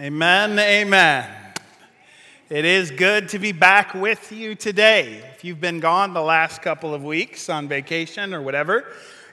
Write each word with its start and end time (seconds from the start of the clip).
Amen, 0.00 0.58
amen. 0.58 1.28
It 2.48 2.64
is 2.64 2.90
good 2.90 3.28
to 3.28 3.38
be 3.38 3.52
back 3.52 3.92
with 3.92 4.32
you 4.32 4.54
today. 4.54 5.22
If 5.34 5.44
you've 5.44 5.60
been 5.60 5.80
gone 5.80 6.14
the 6.14 6.22
last 6.22 6.62
couple 6.62 6.94
of 6.94 7.04
weeks 7.04 7.50
on 7.50 7.68
vacation 7.68 8.32
or 8.32 8.40
whatever, 8.40 8.86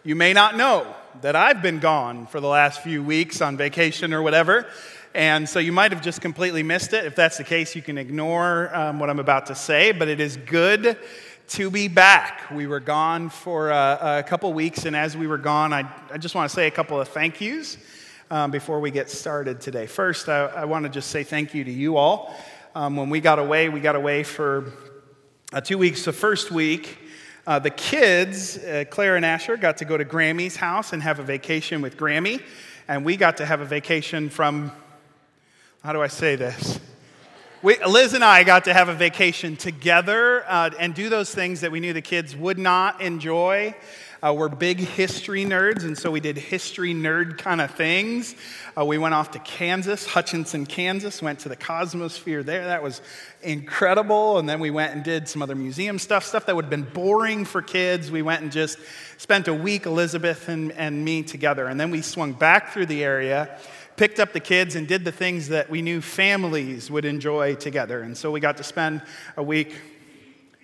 you 0.04 0.18
may 0.18 0.34
not 0.34 0.58
know 0.58 0.86
that 1.22 1.34
I've 1.34 1.62
been 1.62 1.80
gone 1.80 2.28
for 2.28 2.42
the 2.42 2.50
last 2.50 2.84
few 2.84 3.02
weeks 3.02 3.42
on 3.42 3.56
vacation 3.56 4.14
or 4.14 4.22
whatever. 4.22 4.68
And 5.16 5.48
so 5.48 5.60
you 5.60 5.72
might 5.72 5.94
have 5.94 6.02
just 6.02 6.20
completely 6.20 6.62
missed 6.62 6.92
it. 6.92 7.06
If 7.06 7.16
that's 7.16 7.38
the 7.38 7.46
case, 7.46 7.74
you 7.74 7.82
can 7.82 7.98
ignore 7.98 8.70
um, 8.76 9.00
what 9.00 9.10
I'm 9.10 9.20
about 9.20 9.46
to 9.46 9.56
say, 9.56 9.94
but 9.94 10.10
it 10.10 10.20
is 10.20 10.36
good 10.36 10.98
to 11.48 11.72
be 11.72 11.88
back. 11.88 12.52
We 12.52 12.68
were 12.68 12.82
gone 12.82 13.30
for 13.30 13.70
a, 13.70 14.18
a 14.20 14.24
couple 14.24 14.52
weeks, 14.52 14.84
and 14.84 14.94
as 14.94 15.16
we 15.16 15.26
were 15.26 15.38
gone, 15.38 15.72
I, 15.72 15.90
I 16.12 16.18
just 16.18 16.36
want 16.36 16.50
to 16.50 16.54
say 16.54 16.68
a 16.68 16.72
couple 16.72 17.00
of 17.00 17.08
thank 17.08 17.40
yous 17.40 17.78
um, 18.32 18.52
before 18.52 18.80
we 18.80 18.92
get 18.92 19.10
started 19.10 19.60
today. 19.60 19.88
First, 19.88 20.30
I, 20.30 20.46
I 20.46 20.66
want 20.66 20.84
to 20.84 20.90
just 20.90 21.10
say 21.10 21.24
thank 21.24 21.54
you 21.54 21.64
to 21.64 21.72
you 21.72 21.98
all. 21.98 22.36
Um, 22.76 22.96
when 22.96 23.10
we 23.10 23.20
got 23.20 23.40
away, 23.40 23.70
we 23.70 23.80
got 23.80 23.96
away 23.96 24.24
for 24.24 24.72
uh, 25.52 25.62
two 25.62 25.78
weeks. 25.78 26.06
The 26.06 26.14
first 26.14 26.52
week, 26.52 27.00
uh, 27.48 27.60
the 27.60 27.72
kids, 27.72 28.58
uh, 28.58 28.86
Claire 28.90 29.16
and 29.16 29.26
Asher, 29.26 29.58
got 29.58 29.78
to 29.78 29.86
go 29.86 29.98
to 29.98 30.06
Grammy's 30.06 30.56
house 30.56 30.94
and 30.94 31.02
have 31.02 31.20
a 31.20 31.24
vacation 31.24 31.82
with 31.82 31.98
Grammy. 31.98 32.42
And 32.88 33.04
we 33.04 33.18
got 33.18 33.38
to 33.38 33.46
have 33.46 33.62
a 33.62 33.66
vacation 33.66 34.30
from, 34.30 34.72
how 35.84 35.94
do 35.94 36.02
I 36.02 36.08
say 36.08 36.36
this? 36.36 36.80
We, 37.62 37.84
Liz 37.84 38.14
and 38.14 38.24
I 38.24 38.44
got 38.44 38.66
to 38.66 38.74
have 38.74 38.88
a 38.88 38.94
vacation 38.94 39.58
together 39.58 40.46
uh, 40.48 40.70
and 40.80 40.94
do 40.94 41.10
those 41.10 41.34
things 41.34 41.62
that 41.62 41.72
we 41.72 41.80
knew 41.80 41.94
the 41.94 42.02
kids 42.02 42.36
would 42.36 42.58
not 42.58 43.02
enjoy. 43.02 43.76
Uh, 44.22 44.34
we're 44.34 44.50
big 44.50 44.80
history 44.80 45.46
nerds, 45.46 45.84
and 45.84 45.98
so 45.98 46.12
we 46.12 46.20
did 46.20 46.38
history 46.38 46.94
nerd 46.94 47.38
kind 47.38 47.62
of 47.62 47.72
things. 47.72 48.36
Uh, 48.78 48.84
we 48.84 48.98
went 48.98 49.14
off 49.14 49.32
to 49.32 49.40
Kansas, 49.40 50.06
Hutchinson, 50.06 50.66
Kansas, 50.66 51.22
went 51.22 51.40
to 51.40 51.48
the 51.48 51.56
Cosmosphere 51.56 52.44
there. 52.44 52.66
That 52.66 52.84
was 52.84 53.02
incredible. 53.44 54.38
And 54.38 54.50
then 54.50 54.60
we 54.60 54.72
went 54.72 54.94
and 54.94 55.06
did 55.06 55.30
some 55.30 55.42
other 55.42 55.56
museum 55.56 55.98
stuff, 55.98 56.26
stuff 56.26 56.46
that 56.48 56.56
would 56.58 56.66
have 56.66 56.70
been 56.70 56.84
boring 56.84 57.46
for 57.46 57.62
kids. 57.62 58.12
We 58.12 58.22
went 58.22 58.42
and 58.42 58.52
just 58.52 58.78
spent 59.18 59.48
a 59.48 59.54
week, 59.54 59.86
Elizabeth 59.86 60.50
and, 60.50 60.74
and 60.74 61.06
me 61.06 61.24
together. 61.24 61.68
And 61.68 61.80
then 61.80 61.90
we 61.90 62.02
swung 62.02 62.34
back 62.34 62.74
through 62.74 62.88
the 62.88 63.04
area 63.04 63.58
picked 63.96 64.22
up 64.22 64.32
the 64.32 64.40
kids 64.40 64.76
and 64.76 64.88
did 64.88 65.04
the 65.04 65.12
things 65.12 65.50
that 65.50 65.70
we 65.70 65.82
knew 65.82 66.00
families 66.00 66.90
would 66.90 67.04
enjoy 67.04 67.54
together. 67.54 68.02
And 68.02 68.18
so 68.18 68.32
we 68.32 68.40
got 68.40 68.56
to 68.56 68.64
spend 68.64 69.02
a 69.36 69.44
week, 69.44 69.76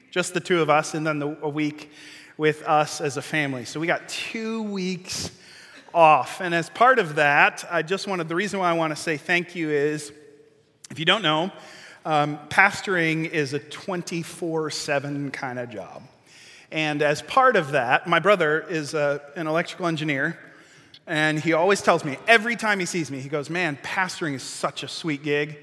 just 0.09 0.33
the 0.33 0.39
two 0.39 0.61
of 0.61 0.69
us, 0.69 0.93
and 0.93 1.05
then 1.05 1.19
the, 1.19 1.37
a 1.41 1.49
week 1.49 1.91
with 2.37 2.63
us 2.63 3.01
as 3.01 3.17
a 3.17 3.21
family. 3.21 3.65
So 3.65 3.79
we 3.79 3.87
got 3.87 4.07
two 4.09 4.63
weeks 4.63 5.31
off. 5.93 6.41
And 6.41 6.53
as 6.53 6.69
part 6.69 6.99
of 6.99 7.15
that, 7.15 7.65
I 7.71 7.81
just 7.81 8.07
wanted, 8.07 8.27
the 8.27 8.35
reason 8.35 8.59
why 8.59 8.69
I 8.69 8.73
want 8.73 8.95
to 8.95 9.01
say 9.01 9.17
thank 9.17 9.55
you 9.55 9.69
is 9.69 10.11
if 10.91 10.99
you 10.99 11.05
don't 11.05 11.21
know, 11.21 11.51
um, 12.05 12.37
pastoring 12.49 13.27
is 13.29 13.53
a 13.53 13.59
24 13.59 14.69
7 14.69 15.31
kind 15.31 15.57
of 15.57 15.69
job. 15.69 16.03
And 16.71 17.01
as 17.01 17.21
part 17.21 17.55
of 17.55 17.71
that, 17.71 18.07
my 18.07 18.19
brother 18.19 18.59
is 18.61 18.93
a, 18.93 19.21
an 19.35 19.47
electrical 19.47 19.87
engineer. 19.87 20.39
And 21.07 21.39
he 21.39 21.53
always 21.53 21.81
tells 21.81 22.03
me, 22.03 22.17
every 22.27 22.55
time 22.55 22.79
he 22.79 22.85
sees 22.85 23.11
me, 23.11 23.19
he 23.19 23.29
goes, 23.29 23.49
Man, 23.49 23.77
pastoring 23.83 24.33
is 24.33 24.43
such 24.43 24.83
a 24.83 24.87
sweet 24.87 25.23
gig. 25.23 25.57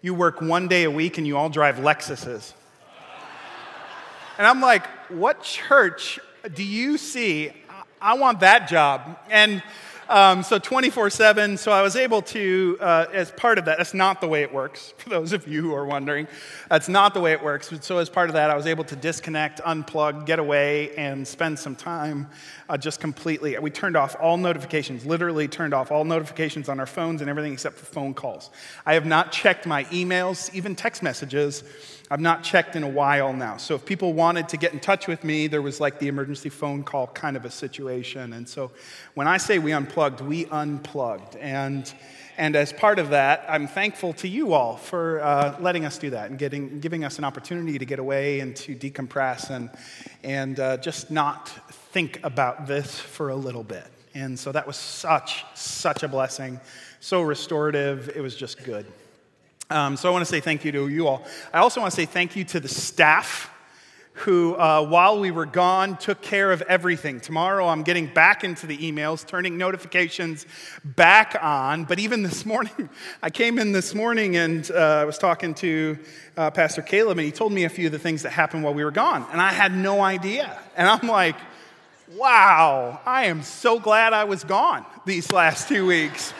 You 0.00 0.14
work 0.14 0.40
one 0.40 0.68
day 0.68 0.84
a 0.84 0.90
week 0.90 1.18
and 1.18 1.26
you 1.26 1.36
all 1.36 1.48
drive 1.48 1.76
Lexuses. 1.76 2.52
And 4.36 4.46
I'm 4.46 4.60
like, 4.60 4.86
what 5.10 5.42
church 5.42 6.18
do 6.54 6.64
you 6.64 6.98
see? 6.98 7.52
I 8.00 8.14
want 8.14 8.40
that 8.40 8.68
job. 8.68 9.18
And 9.30 9.62
um, 10.08 10.42
so 10.42 10.58
24 10.58 11.10
7. 11.10 11.56
So 11.56 11.72
I 11.72 11.82
was 11.82 11.96
able 11.96 12.20
to, 12.22 12.76
uh, 12.80 13.06
as 13.12 13.30
part 13.30 13.58
of 13.58 13.64
that, 13.66 13.78
that's 13.78 13.94
not 13.94 14.20
the 14.20 14.28
way 14.28 14.42
it 14.42 14.52
works, 14.52 14.92
for 14.98 15.08
those 15.08 15.32
of 15.32 15.48
you 15.48 15.62
who 15.62 15.74
are 15.74 15.86
wondering. 15.86 16.26
That's 16.68 16.88
not 16.88 17.14
the 17.14 17.20
way 17.20 17.32
it 17.32 17.42
works. 17.42 17.72
So 17.80 17.98
as 17.98 18.10
part 18.10 18.28
of 18.28 18.34
that, 18.34 18.50
I 18.50 18.56
was 18.56 18.66
able 18.66 18.84
to 18.84 18.96
disconnect, 18.96 19.60
unplug, 19.62 20.26
get 20.26 20.38
away, 20.38 20.94
and 20.96 21.26
spend 21.26 21.58
some 21.58 21.74
time 21.74 22.28
uh, 22.68 22.76
just 22.76 23.00
completely. 23.00 23.58
We 23.58 23.70
turned 23.70 23.96
off 23.96 24.16
all 24.20 24.36
notifications, 24.36 25.06
literally 25.06 25.48
turned 25.48 25.72
off 25.72 25.90
all 25.90 26.04
notifications 26.04 26.68
on 26.68 26.80
our 26.80 26.86
phones 26.86 27.20
and 27.20 27.30
everything 27.30 27.52
except 27.52 27.76
for 27.76 27.86
phone 27.86 28.14
calls. 28.14 28.50
I 28.84 28.94
have 28.94 29.06
not 29.06 29.32
checked 29.32 29.66
my 29.66 29.84
emails, 29.84 30.52
even 30.54 30.74
text 30.74 31.02
messages 31.02 31.64
I've 32.10 32.20
not 32.20 32.44
checked 32.44 32.76
in 32.76 32.82
a 32.82 32.88
while 32.88 33.32
now. 33.32 33.56
So 33.56 33.74
if 33.74 33.86
people 33.86 34.12
wanted 34.12 34.50
to 34.50 34.58
get 34.58 34.74
in 34.74 34.80
touch 34.80 35.06
with 35.06 35.24
me, 35.24 35.46
there 35.46 35.62
was 35.62 35.80
like 35.80 35.98
the 35.98 36.08
emergency 36.08 36.50
phone 36.50 36.84
call 36.84 37.06
kind 37.06 37.34
of 37.34 37.46
a 37.46 37.50
situation. 37.50 38.34
And 38.34 38.46
so 38.46 38.72
when 39.14 39.26
I 39.26 39.38
say 39.38 39.58
we 39.58 39.72
unplugged, 39.72 40.20
we 40.20 40.44
unplugged. 40.46 41.36
And, 41.36 41.90
and 42.36 42.56
as 42.56 42.74
part 42.74 42.98
of 42.98 43.10
that, 43.10 43.46
I'm 43.48 43.66
thankful 43.66 44.12
to 44.14 44.28
you 44.28 44.52
all 44.52 44.76
for 44.76 45.22
uh, 45.22 45.56
letting 45.60 45.86
us 45.86 45.96
do 45.96 46.10
that 46.10 46.28
and 46.28 46.38
getting, 46.38 46.78
giving 46.78 47.04
us 47.04 47.16
an 47.16 47.24
opportunity 47.24 47.78
to 47.78 47.86
get 47.86 47.98
away 47.98 48.40
and 48.40 48.54
to 48.56 48.74
decompress 48.76 49.48
and, 49.48 49.70
and 50.22 50.60
uh, 50.60 50.76
just 50.76 51.10
not 51.10 51.48
think 51.70 52.20
about 52.22 52.66
this 52.66 53.00
for 53.00 53.30
a 53.30 53.36
little 53.36 53.64
bit. 53.64 53.86
And 54.14 54.38
so 54.38 54.52
that 54.52 54.66
was 54.66 54.76
such, 54.76 55.44
such 55.54 56.02
a 56.02 56.08
blessing, 56.08 56.60
so 57.00 57.22
restorative. 57.22 58.10
It 58.14 58.20
was 58.20 58.36
just 58.36 58.62
good. 58.62 58.84
Um, 59.70 59.96
so 59.96 60.08
I 60.08 60.12
want 60.12 60.22
to 60.22 60.30
say 60.30 60.40
thank 60.40 60.64
you 60.64 60.72
to 60.72 60.88
you 60.88 61.08
all. 61.08 61.24
I 61.52 61.58
also 61.58 61.80
want 61.80 61.92
to 61.92 61.96
say 61.96 62.06
thank 62.06 62.36
you 62.36 62.44
to 62.44 62.60
the 62.60 62.68
staff 62.68 63.50
who, 64.18 64.54
uh, 64.54 64.86
while 64.86 65.18
we 65.18 65.30
were 65.30 65.46
gone, 65.46 65.96
took 65.96 66.22
care 66.22 66.52
of 66.52 66.62
everything. 66.62 67.18
Tomorrow, 67.18 67.66
I'm 67.66 67.82
getting 67.82 68.06
back 68.06 68.44
into 68.44 68.66
the 68.66 68.76
emails, 68.78 69.26
turning 69.26 69.58
notifications 69.58 70.46
back 70.84 71.36
on. 71.42 71.84
But 71.84 71.98
even 71.98 72.22
this 72.22 72.46
morning, 72.46 72.88
I 73.22 73.30
came 73.30 73.58
in 73.58 73.72
this 73.72 73.94
morning 73.94 74.36
and 74.36 74.70
uh, 74.70 74.74
I 74.76 75.04
was 75.04 75.18
talking 75.18 75.54
to 75.54 75.98
uh, 76.36 76.50
Pastor 76.52 76.82
Caleb, 76.82 77.18
and 77.18 77.24
he 77.24 77.32
told 77.32 77.52
me 77.52 77.64
a 77.64 77.68
few 77.68 77.86
of 77.86 77.92
the 77.92 77.98
things 77.98 78.22
that 78.22 78.30
happened 78.30 78.62
while 78.62 78.74
we 78.74 78.84
were 78.84 78.92
gone. 78.92 79.26
And 79.32 79.40
I 79.40 79.52
had 79.52 79.74
no 79.74 80.00
idea. 80.00 80.60
And 80.76 80.88
I'm 80.88 81.08
like, 81.08 81.36
wow, 82.16 83.00
I 83.04 83.26
am 83.26 83.42
so 83.42 83.80
glad 83.80 84.12
I 84.12 84.24
was 84.24 84.44
gone 84.44 84.84
these 85.06 85.32
last 85.32 85.68
two 85.68 85.86
weeks. 85.86 86.32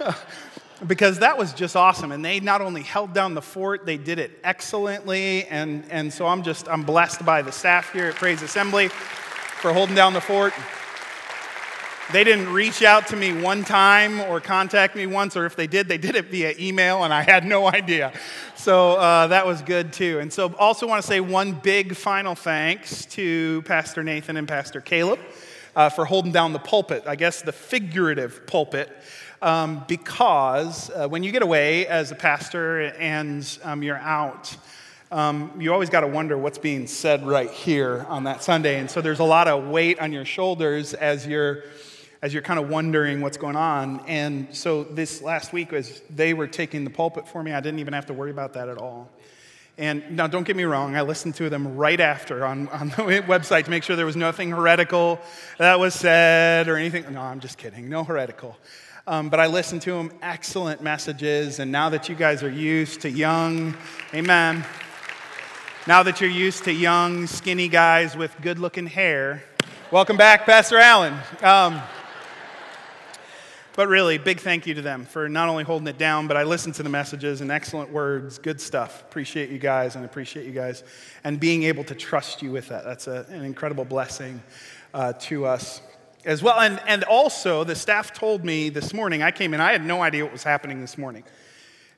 because 0.86 1.20
that 1.20 1.38
was 1.38 1.52
just 1.52 1.76
awesome. 1.76 2.12
And 2.12 2.24
they 2.24 2.40
not 2.40 2.60
only 2.60 2.82
held 2.82 3.12
down 3.12 3.34
the 3.34 3.42
fort, 3.42 3.86
they 3.86 3.96
did 3.96 4.18
it 4.18 4.38
excellently. 4.42 5.44
And, 5.46 5.84
and 5.90 6.12
so 6.12 6.26
I'm 6.26 6.42
just, 6.42 6.68
I'm 6.68 6.82
blessed 6.82 7.24
by 7.24 7.42
the 7.42 7.52
staff 7.52 7.92
here 7.92 8.06
at 8.06 8.14
Praise 8.14 8.42
Assembly 8.42 8.88
for 8.88 9.72
holding 9.72 9.94
down 9.94 10.12
the 10.12 10.20
fort. 10.20 10.52
They 12.12 12.24
didn't 12.24 12.52
reach 12.52 12.82
out 12.82 13.06
to 13.08 13.16
me 13.16 13.32
one 13.32 13.64
time 13.64 14.20
or 14.20 14.38
contact 14.40 14.96
me 14.96 15.06
once, 15.06 15.34
or 15.34 15.46
if 15.46 15.56
they 15.56 15.66
did, 15.66 15.88
they 15.88 15.96
did 15.96 16.14
it 16.14 16.26
via 16.26 16.52
email, 16.58 17.04
and 17.04 17.14
I 17.14 17.22
had 17.22 17.46
no 17.46 17.66
idea. 17.66 18.12
So 18.54 18.96
uh, 18.96 19.28
that 19.28 19.46
was 19.46 19.62
good 19.62 19.94
too. 19.94 20.18
And 20.18 20.30
so, 20.30 20.52
also 20.56 20.86
want 20.86 21.00
to 21.00 21.08
say 21.08 21.20
one 21.20 21.52
big 21.52 21.96
final 21.96 22.34
thanks 22.34 23.06
to 23.06 23.62
Pastor 23.62 24.02
Nathan 24.02 24.36
and 24.36 24.46
Pastor 24.46 24.82
Caleb 24.82 25.20
uh, 25.74 25.88
for 25.88 26.04
holding 26.04 26.32
down 26.32 26.52
the 26.52 26.58
pulpit, 26.58 27.04
I 27.06 27.16
guess 27.16 27.40
the 27.40 27.52
figurative 27.52 28.46
pulpit 28.46 28.90
um, 29.42 29.84
because 29.88 30.88
uh, 30.90 31.08
when 31.08 31.22
you 31.24 31.32
get 31.32 31.42
away 31.42 31.86
as 31.86 32.12
a 32.12 32.14
pastor 32.14 32.80
and 32.98 33.58
um, 33.64 33.82
you're 33.82 33.98
out, 33.98 34.56
um, 35.10 35.52
you 35.60 35.72
always 35.72 35.90
got 35.90 36.00
to 36.00 36.06
wonder 36.06 36.38
what's 36.38 36.58
being 36.58 36.86
said 36.86 37.26
right 37.26 37.50
here 37.50 38.06
on 38.08 38.24
that 38.24 38.42
Sunday. 38.42 38.78
And 38.78 38.90
so 38.90 39.00
there's 39.00 39.18
a 39.18 39.24
lot 39.24 39.48
of 39.48 39.66
weight 39.66 39.98
on 39.98 40.12
your 40.12 40.24
shoulders 40.24 40.94
as 40.94 41.26
you're 41.26 41.64
as 42.22 42.32
you're 42.32 42.42
kind 42.42 42.60
of 42.60 42.70
wondering 42.70 43.20
what's 43.20 43.36
going 43.36 43.56
on. 43.56 43.98
And 44.06 44.54
so 44.54 44.84
this 44.84 45.20
last 45.22 45.52
week 45.52 45.72
was 45.72 46.00
they 46.08 46.34
were 46.34 46.46
taking 46.46 46.84
the 46.84 46.90
pulpit 46.90 47.26
for 47.26 47.42
me. 47.42 47.52
I 47.52 47.60
didn't 47.60 47.80
even 47.80 47.94
have 47.94 48.06
to 48.06 48.12
worry 48.12 48.30
about 48.30 48.52
that 48.52 48.68
at 48.68 48.78
all. 48.78 49.10
And 49.76 50.16
now, 50.16 50.26
don't 50.26 50.46
get 50.46 50.54
me 50.54 50.64
wrong, 50.64 50.94
I 50.94 51.02
listened 51.02 51.34
to 51.36 51.48
them 51.48 51.76
right 51.76 51.98
after 51.98 52.44
on, 52.44 52.68
on 52.68 52.90
the 52.90 52.94
website 53.26 53.64
to 53.64 53.70
make 53.70 53.82
sure 53.82 53.96
there 53.96 54.06
was 54.06 54.16
nothing 54.16 54.50
heretical 54.50 55.18
that 55.58 55.80
was 55.80 55.94
said 55.94 56.68
or 56.68 56.76
anything. 56.76 57.10
No, 57.12 57.22
I'm 57.22 57.40
just 57.40 57.58
kidding. 57.58 57.88
No 57.88 58.04
heretical. 58.04 58.56
Um, 59.04 59.30
but 59.30 59.40
I 59.40 59.46
listened 59.48 59.82
to 59.82 59.90
them, 59.90 60.12
excellent 60.22 60.80
messages. 60.80 61.58
And 61.58 61.72
now 61.72 61.88
that 61.88 62.08
you 62.08 62.14
guys 62.14 62.44
are 62.44 62.50
used 62.50 63.00
to 63.00 63.10
young, 63.10 63.74
amen. 64.14 64.64
Now 65.88 66.04
that 66.04 66.20
you're 66.20 66.30
used 66.30 66.62
to 66.64 66.72
young, 66.72 67.26
skinny 67.26 67.66
guys 67.66 68.16
with 68.16 68.32
good 68.40 68.60
looking 68.60 68.86
hair, 68.86 69.42
welcome 69.90 70.16
back, 70.16 70.46
Pastor 70.46 70.78
Alan. 70.78 71.14
Um, 71.42 71.82
but 73.74 73.88
really, 73.88 74.18
big 74.18 74.38
thank 74.38 74.68
you 74.68 74.74
to 74.74 74.82
them 74.82 75.04
for 75.04 75.28
not 75.28 75.48
only 75.48 75.64
holding 75.64 75.88
it 75.88 75.98
down, 75.98 76.28
but 76.28 76.36
I 76.36 76.44
listened 76.44 76.76
to 76.76 76.84
the 76.84 76.88
messages 76.88 77.40
and 77.40 77.50
excellent 77.50 77.90
words, 77.90 78.38
good 78.38 78.60
stuff. 78.60 79.00
Appreciate 79.00 79.50
you 79.50 79.58
guys 79.58 79.96
and 79.96 80.04
appreciate 80.04 80.46
you 80.46 80.52
guys 80.52 80.84
and 81.24 81.40
being 81.40 81.64
able 81.64 81.82
to 81.84 81.96
trust 81.96 82.40
you 82.40 82.52
with 82.52 82.68
that. 82.68 82.84
That's 82.84 83.08
a, 83.08 83.26
an 83.30 83.44
incredible 83.44 83.84
blessing 83.84 84.40
uh, 84.94 85.14
to 85.14 85.46
us 85.46 85.80
as 86.24 86.42
well. 86.42 86.60
And, 86.60 86.80
and 86.86 87.04
also, 87.04 87.64
the 87.64 87.74
staff 87.74 88.12
told 88.12 88.44
me 88.44 88.68
this 88.68 88.94
morning, 88.94 89.22
I 89.22 89.30
came 89.30 89.54
in, 89.54 89.60
I 89.60 89.72
had 89.72 89.84
no 89.84 90.02
idea 90.02 90.24
what 90.24 90.32
was 90.32 90.44
happening 90.44 90.80
this 90.80 90.96
morning. 90.96 91.24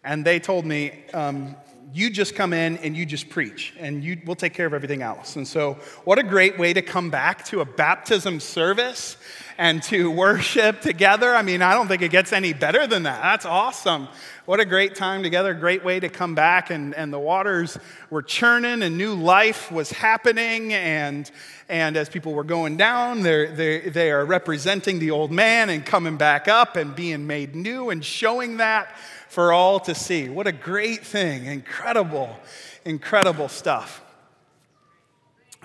And 0.03 0.25
they 0.25 0.39
told 0.39 0.65
me, 0.65 1.05
um, 1.13 1.57
you 1.93 2.11
just 2.11 2.35
come 2.35 2.53
in 2.53 2.77
and 2.79 2.97
you 2.97 3.05
just 3.05 3.29
preach, 3.29 3.75
and 3.79 4.03
you, 4.03 4.21
we'll 4.25 4.37
take 4.37 4.55
care 4.55 4.67
of 4.67 4.75
everything 4.75 5.03
else. 5.03 5.37
And 5.37 5.47
so, 5.47 5.75
what 6.05 6.19
a 6.19 6.23
great 6.23 6.59
way 6.59 6.73
to 6.73 6.83
come 6.83 7.11
back 7.11 7.45
to 7.47 7.61
a 7.61 7.65
baptism 7.65 8.41
service 8.41 9.17
and 9.59 9.83
to 9.85 10.11
worship 10.11 10.81
together. 10.81 11.35
I 11.35 11.43
mean, 11.43 11.63
I 11.63 11.75
don't 11.75 11.87
think 11.87 12.03
it 12.03 12.11
gets 12.11 12.33
any 12.33 12.53
better 12.53 12.87
than 12.87 13.05
that. 13.05 13.23
That's 13.23 13.47
awesome. 13.47 14.09
What 14.47 14.61
a 14.61 14.65
great 14.65 14.95
time 14.95 15.23
together, 15.23 15.55
great 15.55 15.85
way 15.85 16.01
to 16.01 16.09
come 16.09 16.35
back. 16.35 16.71
And, 16.71 16.95
and 16.95 17.13
the 17.13 17.19
waters 17.19 17.79
were 18.11 18.23
churning, 18.23 18.83
and 18.83 18.99
new 18.99 19.15
life 19.15 19.71
was 19.71 19.91
happening. 19.91 20.75
And, 20.75 21.31
and 21.69 21.97
as 21.97 22.09
people 22.09 22.35
were 22.35 22.45
going 22.45 22.77
down, 22.77 23.23
they're, 23.23 23.51
they're, 23.51 23.91
they 23.91 24.11
are 24.11 24.25
representing 24.25 24.99
the 24.99 25.13
old 25.13 25.31
man 25.31 25.71
and 25.71 25.85
coming 25.85 26.17
back 26.17 26.49
up 26.49 26.77
and 26.77 26.95
being 26.95 27.27
made 27.27 27.55
new 27.55 27.91
and 27.91 28.05
showing 28.05 28.59
that 28.59 28.89
for 29.35 29.53
all 29.53 29.81
to 29.81 29.97
see. 29.97 30.29
What 30.29 30.47
a 30.47 30.53
great 30.53 31.05
thing. 31.05 31.47
Incredible, 31.47 32.39
incredible 32.85 33.49
stuff. 33.49 34.01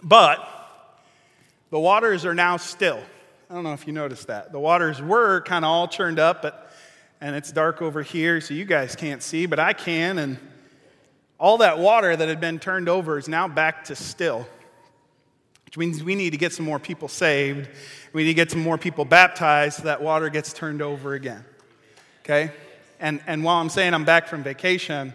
But 0.01 0.39
the 1.69 1.79
waters 1.79 2.25
are 2.25 2.33
now 2.33 2.57
still. 2.57 2.99
I 3.47 3.53
don't 3.53 3.63
know 3.63 3.73
if 3.73 3.85
you 3.85 3.93
noticed 3.93 4.25
that. 4.25 4.51
The 4.51 4.59
waters 4.59 4.99
were 4.99 5.41
kind 5.41 5.63
of 5.63 5.69
all 5.69 5.87
churned 5.87 6.17
up, 6.17 6.41
but 6.41 6.71
and 7.21 7.35
it's 7.35 7.51
dark 7.51 7.83
over 7.83 8.01
here, 8.01 8.41
so 8.41 8.55
you 8.55 8.65
guys 8.65 8.95
can't 8.95 9.21
see, 9.21 9.45
but 9.45 9.59
I 9.59 9.73
can. 9.73 10.17
And 10.17 10.39
all 11.39 11.59
that 11.59 11.77
water 11.77 12.15
that 12.15 12.27
had 12.27 12.39
been 12.39 12.57
turned 12.57 12.89
over 12.89 13.19
is 13.19 13.27
now 13.27 13.47
back 13.47 13.83
to 13.85 13.95
still, 13.95 14.47
which 15.65 15.77
means 15.77 16.03
we 16.03 16.15
need 16.15 16.31
to 16.31 16.37
get 16.37 16.53
some 16.53 16.65
more 16.65 16.79
people 16.79 17.07
saved. 17.07 17.69
We 18.13 18.23
need 18.23 18.29
to 18.29 18.33
get 18.33 18.49
some 18.49 18.61
more 18.61 18.79
people 18.79 19.05
baptized 19.05 19.77
so 19.77 19.83
that 19.83 20.01
water 20.01 20.29
gets 20.29 20.53
turned 20.53 20.81
over 20.81 21.13
again. 21.13 21.45
Okay? 22.23 22.51
And, 22.99 23.21
and 23.27 23.43
while 23.43 23.57
I'm 23.57 23.69
saying 23.69 23.93
I'm 23.93 24.05
back 24.05 24.27
from 24.27 24.43
vacation, 24.43 25.13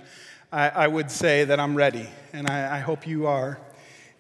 I, 0.51 0.69
I 0.69 0.87
would 0.87 1.11
say 1.11 1.45
that 1.45 1.61
I'm 1.61 1.75
ready. 1.75 2.09
And 2.33 2.49
I, 2.49 2.77
I 2.77 2.79
hope 2.81 3.07
you 3.07 3.27
are. 3.27 3.59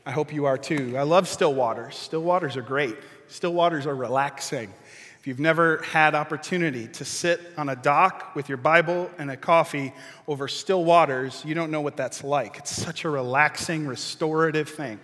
I 0.04 0.10
hope 0.10 0.32
you 0.32 0.44
are 0.44 0.58
too. 0.58 0.96
I 0.98 1.02
love 1.02 1.28
still 1.28 1.54
waters. 1.54 1.96
Still 1.96 2.22
waters 2.22 2.56
are 2.56 2.62
great. 2.62 2.96
Still 3.28 3.54
waters 3.54 3.86
are 3.86 3.94
relaxing. 3.94 4.72
If 5.18 5.26
you've 5.26 5.40
never 5.40 5.78
had 5.78 6.14
opportunity 6.14 6.86
to 6.88 7.04
sit 7.06 7.40
on 7.56 7.70
a 7.70 7.76
dock 7.76 8.34
with 8.34 8.50
your 8.50 8.58
Bible 8.58 9.10
and 9.16 9.30
a 9.30 9.38
coffee 9.38 9.94
over 10.28 10.46
still 10.48 10.84
waters, 10.84 11.42
you 11.46 11.54
don't 11.54 11.70
know 11.70 11.80
what 11.80 11.96
that's 11.96 12.22
like. 12.22 12.58
It's 12.58 12.70
such 12.70 13.04
a 13.04 13.08
relaxing, 13.08 13.86
restorative 13.86 14.68
thing. 14.68 15.00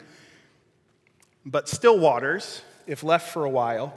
But 1.47 1.71
still 1.71 1.99
waters, 1.99 2.61
if 2.87 3.03
left 3.03 3.33
for 3.33 3.47
a 3.47 3.51
while, 3.51 3.95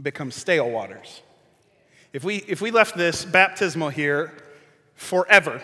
become 0.00 0.30
stale 0.30 0.68
waters. 0.68 1.22
If 2.12 2.24
we, 2.24 2.36
if 2.36 2.62
we 2.62 2.70
left 2.70 2.96
this 2.96 3.26
baptismal 3.26 3.90
here 3.90 4.32
forever, 4.94 5.60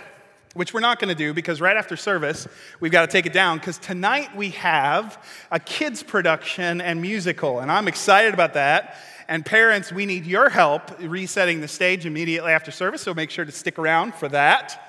which 0.53 0.75
we're 0.75 0.81
not 0.81 1.01
going 1.01 1.09
to 1.09 1.15
do 1.15 1.33
because 1.33 1.59
right 1.59 1.77
after 1.77 1.97
service, 1.97 2.47
we've 2.81 2.93
got 2.93 3.01
to 3.01 3.11
take 3.11 3.25
it 3.25 3.33
down 3.33 3.59
because 3.59 3.79
tonight 3.79 4.37
we 4.37 4.51
have 4.51 5.19
a 5.51 5.59
kids' 5.59 6.03
production 6.03 6.83
and 6.83 7.01
musical, 7.01 7.61
and 7.61 7.73
I'm 7.73 7.89
excited 7.89 8.35
about 8.35 8.53
that. 8.55 8.97
And 9.27 9.45
parents, 9.45 9.91
we 9.91 10.05
need 10.05 10.27
your 10.27 10.51
help 10.51 10.91
resetting 11.01 11.63
the 11.63 11.69
stage 11.69 12.05
immediately 12.05 12.53
after 12.53 12.71
service, 12.71 13.01
so 13.01 13.15
make 13.15 13.31
sure 13.31 13.47
to 13.47 13.53
stick 13.53 13.79
around 13.79 14.15
for 14.15 14.29
that. 14.29 14.87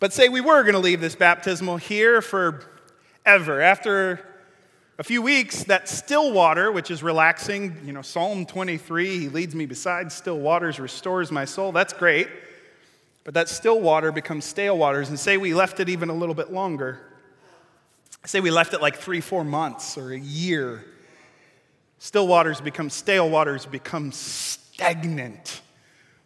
But 0.00 0.14
say 0.14 0.30
we 0.30 0.40
were 0.40 0.62
going 0.62 0.74
to 0.74 0.80
leave 0.80 1.02
this 1.02 1.14
baptismal 1.14 1.76
here 1.76 2.22
forever. 2.22 3.60
After 3.60 4.24
a 4.98 5.04
few 5.04 5.22
weeks, 5.22 5.64
that 5.64 5.88
still 5.88 6.32
water, 6.32 6.72
which 6.72 6.90
is 6.90 7.02
relaxing, 7.02 7.76
you 7.84 7.92
know, 7.92 8.02
Psalm 8.02 8.44
23, 8.44 9.20
he 9.20 9.28
leads 9.28 9.54
me 9.54 9.64
beside 9.64 10.10
still 10.10 10.38
waters, 10.38 10.80
restores 10.80 11.30
my 11.30 11.44
soul. 11.44 11.70
That's 11.70 11.92
great. 11.92 12.28
But 13.22 13.34
that 13.34 13.48
still 13.48 13.80
water 13.80 14.10
becomes 14.10 14.44
stale 14.44 14.76
waters. 14.76 15.08
And 15.08 15.18
say 15.18 15.36
we 15.36 15.54
left 15.54 15.78
it 15.78 15.88
even 15.88 16.08
a 16.08 16.14
little 16.14 16.34
bit 16.34 16.52
longer. 16.52 17.00
Say 18.24 18.40
we 18.40 18.50
left 18.50 18.74
it 18.74 18.82
like 18.82 18.96
three, 18.96 19.20
four 19.20 19.44
months 19.44 19.96
or 19.96 20.12
a 20.12 20.18
year. 20.18 20.84
Still 22.00 22.26
waters 22.26 22.60
become 22.60 22.90
stale 22.90 23.30
waters, 23.30 23.66
become 23.66 24.10
stagnant 24.10 25.62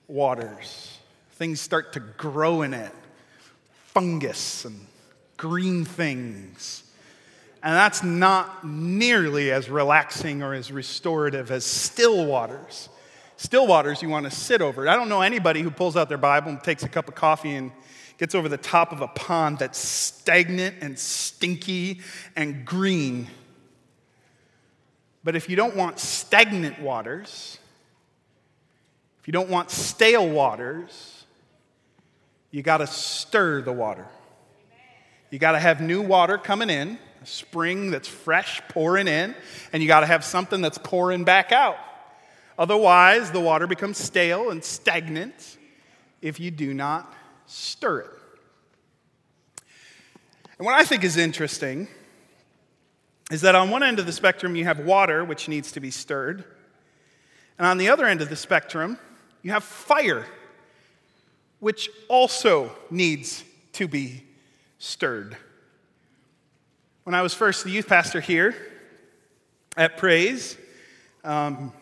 waters. 0.09 0.99
Things 1.33 1.61
start 1.61 1.93
to 1.95 2.01
grow 2.01 2.63
in 2.63 2.73
it 2.73 2.93
fungus 3.93 4.65
and 4.65 4.87
green 5.37 5.85
things. 5.85 6.82
And 7.63 7.75
that's 7.77 8.03
not 8.03 8.67
nearly 8.67 9.53
as 9.53 9.71
relaxing 9.71 10.43
or 10.43 10.53
as 10.53 10.73
restorative 10.73 11.51
as 11.51 11.65
still 11.65 12.27
waters. 12.27 12.89
Still 13.37 13.67
waters 13.67 14.03
you 14.03 14.09
want 14.09 14.25
to 14.25 14.31
sit 14.31 14.61
over. 14.61 14.89
I 14.89 14.97
don't 14.97 15.09
know 15.09 15.23
anybody 15.23 15.63
who 15.63 15.71
pulls 15.71 15.97
out 15.97 16.09
their 16.09 16.19
Bible 16.19 16.51
and 16.51 16.63
takes 16.63 16.83
a 16.83 16.89
cup 16.89 17.09
of 17.09 17.15
coffee 17.15 17.55
and 17.55 17.71
gets 18.19 18.35
over 18.35 18.49
the 18.49 18.57
top 18.57 18.93
of 18.93 19.01
a 19.01 19.09
pond 19.09 19.59
that's 19.59 19.79
stagnant 19.79 20.77
and 20.81 20.99
stinky 20.99 22.01
and 22.35 22.65
green. 22.65 23.29
But 25.25 25.37
if 25.37 25.49
you 25.49 25.55
don't 25.55 25.77
want 25.77 26.01
stagnant 26.01 26.81
waters, 26.81 27.59
if 29.21 29.29
you 29.29 29.33
don't 29.33 29.49
want 29.49 29.71
stale 29.71 30.29
waters, 30.29 31.25
you 32.51 32.63
got 32.63 32.79
to 32.79 32.89
stir 32.89 33.63
the 33.63 33.73
water. 33.73 34.07
You 35.31 35.39
got 35.39 35.53
to 35.53 35.61
have 35.61 35.81
new 35.81 36.03
water 36.03 36.39
coming 36.39 36.69
in 36.69 36.99
spring 37.25 37.91
that's 37.91 38.09
fresh 38.09 38.61
pouring 38.69 39.09
in, 39.09 39.35
and 39.73 39.83
you 39.83 39.89
got 39.89 40.01
to 40.01 40.07
have 40.07 40.25
something 40.25 40.61
that's 40.61 40.79
pouring 40.79 41.25
back 41.25 41.53
out. 41.53 41.77
Otherwise, 42.59 43.31
the 43.31 43.41
water 43.41 43.67
becomes 43.67 43.99
stale 43.99 44.51
and 44.51 44.63
stagnant 44.63 45.59
if 46.21 46.39
you 46.39 46.51
do 46.51 46.75
not 46.75 47.13
stir 47.47 48.01
it. 48.01 48.11
And 50.59 50.67
what 50.67 50.75
I 50.75 50.85
think 50.85 51.03
is 51.03 51.17
interesting 51.17 51.89
is 53.31 53.41
that 53.41 53.55
on 53.55 53.71
one 53.71 53.83
end 53.83 53.99
of 53.99 54.07
the 54.07 54.13
spectrum, 54.13 54.55
you 54.55 54.65
have 54.65 54.81
water, 54.81 55.25
which 55.25 55.49
needs 55.49 55.73
to 55.73 55.81
be 55.81 55.91
stirred. 55.91 56.45
And 57.59 57.67
on 57.67 57.79
the 57.79 57.89
other 57.89 58.07
end 58.07 58.21
of 58.21 58.29
the 58.29 58.37
spectrum, 58.37 58.99
you 59.43 59.51
have 59.51 59.65
fire, 59.65 60.27
which 61.59 61.89
also 62.09 62.71
needs 62.91 63.43
to 63.73 63.89
be 63.89 64.25
stirred. 64.79 65.37
When 67.05 67.17
I 67.17 67.23
was 67.23 67.35
first 67.35 67.65
the 67.65 67.71
youth 67.71 67.89
pastor 67.89 68.21
here 68.21 68.55
at 69.77 69.97
Praise, 69.97 70.57
um, 71.25 71.73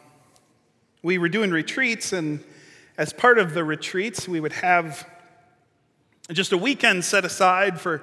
we 1.02 1.19
were 1.19 1.28
doing 1.28 1.50
retreats, 1.50 2.14
and 2.14 2.43
as 2.96 3.12
part 3.12 3.37
of 3.37 3.52
the 3.52 3.62
retreats, 3.62 4.26
we 4.26 4.40
would 4.40 4.55
have 4.55 5.06
just 6.32 6.52
a 6.52 6.56
weekend 6.56 7.05
set 7.05 7.26
aside 7.26 7.78
for 7.78 8.00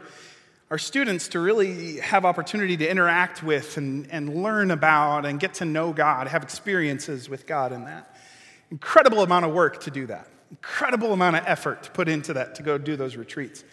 our 0.69 0.77
students 0.77 1.29
to 1.29 1.39
really 1.39 1.97
have 2.01 2.23
opportunity 2.23 2.77
to 2.77 2.87
interact 2.87 3.41
with 3.41 3.77
and, 3.77 4.07
and 4.11 4.43
learn 4.43 4.69
about 4.69 5.25
and 5.25 5.39
get 5.39 5.55
to 5.55 5.65
know 5.65 5.93
God, 5.93 6.27
have 6.27 6.43
experiences 6.43 7.27
with 7.27 7.47
God 7.47 7.71
in 7.71 7.85
that. 7.85 8.15
Incredible 8.69 9.23
amount 9.23 9.43
of 9.43 9.53
work 9.53 9.81
to 9.85 9.89
do 9.89 10.05
that. 10.05 10.27
Incredible 10.51 11.13
amount 11.13 11.37
of 11.37 11.43
effort 11.47 11.81
to 11.81 11.89
put 11.89 12.07
into 12.07 12.33
that 12.33 12.53
to 12.55 12.61
go 12.61 12.77
do 12.77 12.95
those 12.95 13.15
retreats. 13.15 13.63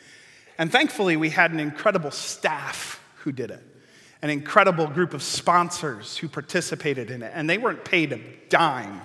And 0.56 0.72
thankfully, 0.72 1.18
we 1.18 1.28
had 1.28 1.50
an 1.50 1.60
incredible 1.60 2.10
staff 2.10 3.02
who 3.25 3.33
did 3.33 3.50
it, 3.50 3.62
an 4.23 4.31
incredible 4.31 4.87
group 4.87 5.14
of 5.14 5.23
sponsors 5.23 6.16
who 6.19 6.28
participated 6.28 7.11
in 7.11 7.23
it, 7.23 7.33
and 7.35 7.49
they 7.49 7.59
weren't 7.59 7.85
paid 7.85 8.12
a 8.12 8.21
dime. 8.49 9.00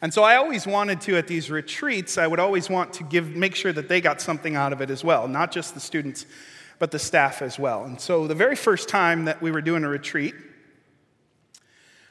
And 0.00 0.12
so 0.12 0.24
I 0.24 0.36
always 0.36 0.66
wanted 0.66 1.00
to, 1.02 1.16
at 1.16 1.28
these 1.28 1.50
retreats, 1.50 2.18
I 2.18 2.26
would 2.26 2.40
always 2.40 2.68
want 2.68 2.94
to 2.94 3.04
give, 3.04 3.36
make 3.36 3.54
sure 3.54 3.72
that 3.72 3.88
they 3.88 4.00
got 4.00 4.20
something 4.20 4.56
out 4.56 4.72
of 4.72 4.80
it 4.80 4.90
as 4.90 5.04
well, 5.04 5.28
not 5.28 5.52
just 5.52 5.74
the 5.74 5.80
students, 5.80 6.26
but 6.80 6.90
the 6.90 6.98
staff 6.98 7.40
as 7.40 7.58
well. 7.58 7.84
And 7.84 8.00
so 8.00 8.26
the 8.26 8.34
very 8.34 8.56
first 8.56 8.88
time 8.88 9.26
that 9.26 9.40
we 9.40 9.52
were 9.52 9.60
doing 9.60 9.84
a 9.84 9.88
retreat, 9.88 10.34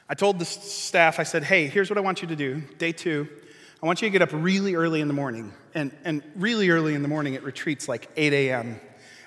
I 0.08 0.14
told 0.14 0.38
the 0.38 0.44
staff, 0.44 1.18
I 1.18 1.24
said, 1.24 1.44
hey, 1.44 1.66
here's 1.66 1.90
what 1.90 1.98
I 1.98 2.00
want 2.02 2.22
you 2.22 2.28
to 2.28 2.36
do. 2.36 2.62
Day 2.78 2.92
two, 2.92 3.28
I 3.82 3.86
want 3.86 4.00
you 4.00 4.08
to 4.08 4.12
get 4.12 4.22
up 4.22 4.30
really 4.32 4.74
early 4.74 5.00
in 5.00 5.08
the 5.08 5.14
morning. 5.14 5.52
And, 5.74 5.90
and 6.04 6.22
really 6.36 6.70
early 6.70 6.94
in 6.94 7.02
the 7.02 7.08
morning 7.08 7.34
at 7.34 7.42
retreats, 7.42 7.88
like 7.88 8.08
8 8.16 8.32
a.m 8.32 8.80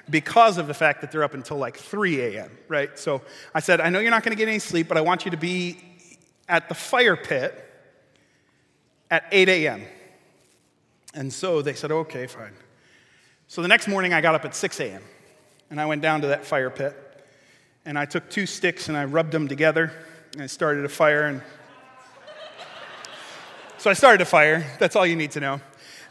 because 0.10 0.58
of 0.58 0.68
the 0.68 0.74
fact 0.74 1.02
that 1.02 1.12
they're 1.12 1.24
up 1.24 1.34
until 1.34 1.58
like 1.58 1.78
3 1.78 2.22
a.m., 2.22 2.52
right? 2.68 2.98
So 2.98 3.22
I 3.54 3.60
said, 3.60 3.82
I 3.82 3.90
know 3.90 4.00
you're 4.00 4.12
not 4.12 4.24
going 4.24 4.36
to 4.36 4.38
get 4.38 4.48
any 4.48 4.60
sleep, 4.60 4.88
but 4.88 4.98
I 4.98 5.02
want 5.02 5.26
you 5.26 5.32
to 5.32 5.38
be 5.38 5.80
at 6.48 6.70
the 6.70 6.76
fire 6.76 7.16
pit 7.16 7.62
at 9.10 9.26
8 9.32 9.50
a.m. 9.50 9.82
And 11.14 11.32
so 11.32 11.62
they 11.62 11.74
said, 11.74 11.92
okay, 11.92 12.28
fine. 12.28 12.54
So 13.48 13.62
the 13.62 13.68
next 13.68 13.88
morning 13.88 14.14
I 14.14 14.22
got 14.22 14.36
up 14.36 14.46
at 14.46 14.56
6 14.56 14.80
a.m. 14.80 15.02
and 15.70 15.80
I 15.80 15.86
went 15.86 16.02
down 16.02 16.22
to 16.22 16.28
that 16.28 16.46
fire 16.46 16.70
pit 16.70 16.96
and 17.86 17.98
I 17.98 18.06
took 18.06 18.30
two 18.30 18.46
sticks 18.46 18.90
and 18.90 18.98
I 18.98 19.06
rubbed 19.06 19.32
them 19.32 19.48
together 19.48 19.92
and 20.34 20.42
I 20.42 20.48
started 20.48 20.86
a 20.86 20.90
fire. 20.90 21.28
And 21.28 21.42
so 23.78 23.90
I 23.90 23.94
started 23.94 24.22
a 24.22 24.26
fire. 24.26 24.66
That's 24.80 24.96
all 24.96 25.06
you 25.06 25.16
need 25.16 25.32
to 25.32 25.40
know. 25.40 25.62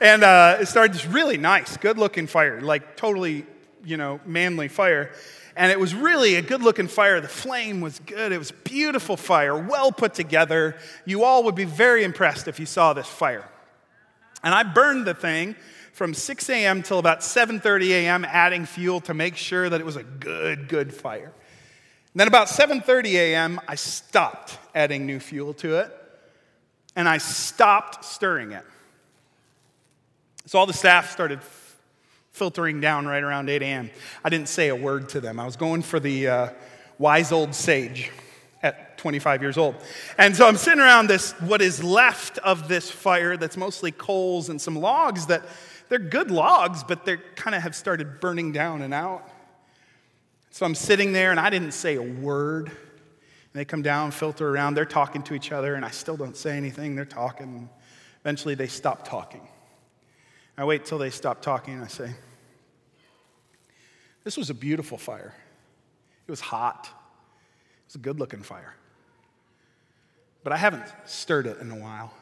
And 0.01 0.25
uh, 0.25 0.59
it 0.61 0.67
started 0.67 0.95
this 0.95 1.07
really 1.07 1.37
nice, 1.37 1.77
good 1.77 1.99
looking 1.99 2.27
fire, 2.27 2.61
like 2.61 2.97
totally 2.97 3.47
you 3.85 3.97
know, 3.97 4.21
manly 4.25 4.69
fire. 4.69 5.11
And 5.57 5.71
it 5.71 5.79
was 5.79 5.95
really 5.95 6.35
a 6.35 6.43
good 6.43 6.63
looking 6.63 6.89
fire. 6.89 7.21
The 7.21 7.29
flame 7.29 7.81
was 7.81 8.01
good. 8.01 8.33
It 8.33 8.39
was 8.39 8.51
beautiful 8.51 9.17
fire, 9.17 9.57
well 9.57 9.93
put 9.93 10.15
together. 10.15 10.77
You 11.05 11.25
all 11.25 11.45
would 11.45 11.55
be 11.55 11.65
very 11.65 12.03
impressed 12.03 12.49
if 12.49 12.59
you 12.59 12.67
saw 12.67 12.93
this 12.93 13.07
fire. 13.07 13.49
And 14.43 14.55
I 14.55 14.63
burned 14.63 15.07
the 15.07 15.15
thing 15.15 15.55
from 15.93 16.13
6 16.13 16.51
a.m. 16.51 16.83
till 16.83 16.99
about 16.99 17.21
7:30 17.21 17.91
a.m. 17.91 18.25
adding 18.25 18.67
fuel 18.67 19.01
to 19.03 19.15
make 19.15 19.37
sure 19.37 19.69
that 19.69 19.81
it 19.81 19.87
was 19.87 19.97
a 19.97 20.03
good, 20.03 20.69
good 20.69 20.93
fire. 20.93 21.33
And 22.13 22.21
then 22.21 22.29
about 22.29 22.49
7:30 22.49 23.15
a.m., 23.15 23.61
I 23.69 23.77
stopped 23.77 24.59
adding 24.75 25.07
new 25.07 25.21
fuel 25.21 25.55
to 25.55 25.79
it, 25.79 25.97
and 26.97 27.09
I 27.09 27.19
stopped 27.19 28.05
stirring 28.05 28.53
it. 28.53 28.65
So 30.47 30.59
all 30.59 30.67
the 30.67 30.73
staff 30.73 31.11
started 31.11 31.43
filtering 32.35 32.81
down 32.81 33.07
right 33.07 33.23
around 33.23 33.49
8 33.49 33.63
a.m. 33.63 33.91
I 34.25 34.29
didn't 34.29 34.49
say 34.49 34.69
a 34.69 34.75
word 34.75 35.09
to 35.11 35.21
them. 35.21 35.39
I 35.39 35.47
was 35.47 35.55
going 35.55 35.83
for 35.83 36.01
the 36.01 36.29
uh, 36.29 36.49
wise 36.99 37.31
old 37.31 37.55
sage 37.55 38.11
at 38.61 38.99
25 38.99 39.41
years 39.41 39.57
old. 39.57 39.77
And 40.19 40.35
so 40.35 40.45
I'm 40.49 40.57
sitting 40.57 40.81
around 40.81 41.09
this, 41.09 41.31
what 41.41 41.63
is 41.63 41.83
left 41.85 42.39
of 42.39 42.67
this 42.67 42.91
fire 42.91 43.37
that's 43.37 43.57
mostly 43.57 43.93
coals 43.93 44.49
and 44.49 44.61
some 44.61 44.75
logs 44.75 45.27
that 45.27 45.45
they're 45.89 46.01
good 46.01 46.33
logs, 46.33 46.83
but 46.83 47.05
they 47.05 47.19
kind 47.37 47.55
of 47.55 47.63
have 47.63 47.77
started 47.77 48.21
burning 48.21 48.51
down 48.51 48.83
and 48.83 48.93
out. 48.93 49.31
So 50.51 50.67
I'm 50.67 50.75
sitting 50.75 51.13
there 51.13 51.31
and 51.31 51.39
I 51.39 51.51
didn't 51.51 51.73
say 51.73 51.95
a 51.95 52.03
word. 52.03 52.67
And 52.67 52.77
they 53.53 53.65
come 53.65 53.83
down, 53.83 54.11
filter 54.11 54.49
around, 54.49 54.75
they're 54.75 54.85
talking 54.85 55.23
to 55.25 55.35
each 55.35 55.53
other, 55.53 55.77
and 55.77 55.85
I 55.85 55.91
still 55.91 56.17
don't 56.17 56.37
say 56.37 56.57
anything. 56.57 56.97
They're 56.97 57.05
talking. 57.05 57.69
Eventually, 58.23 58.57
they 58.57 58.67
stop 58.67 59.07
talking. 59.07 59.47
I 60.57 60.65
wait 60.65 60.85
till 60.85 60.99
they 60.99 61.11
stop 61.11 61.43
talking 61.43 61.75
and 61.75 61.85
I 61.85 61.89
say, 61.89 62.11
This 64.23 64.37
was 64.37 64.51
a 64.51 64.55
beautiful 64.55 64.99
fire. 64.99 65.35
It 66.27 66.31
was 66.31 66.41
hot. 66.41 66.87
It 66.87 67.89
was 67.89 67.95
a 67.97 67.99
good 67.99 68.19
looking 68.19 68.43
fire. 68.43 68.75
But 70.43 70.53
I 70.53 70.57
haven't 70.57 70.85
stirred 71.07 71.47
it 71.47 71.59
in 71.61 71.71
a 71.71 71.77
while. 71.77 72.13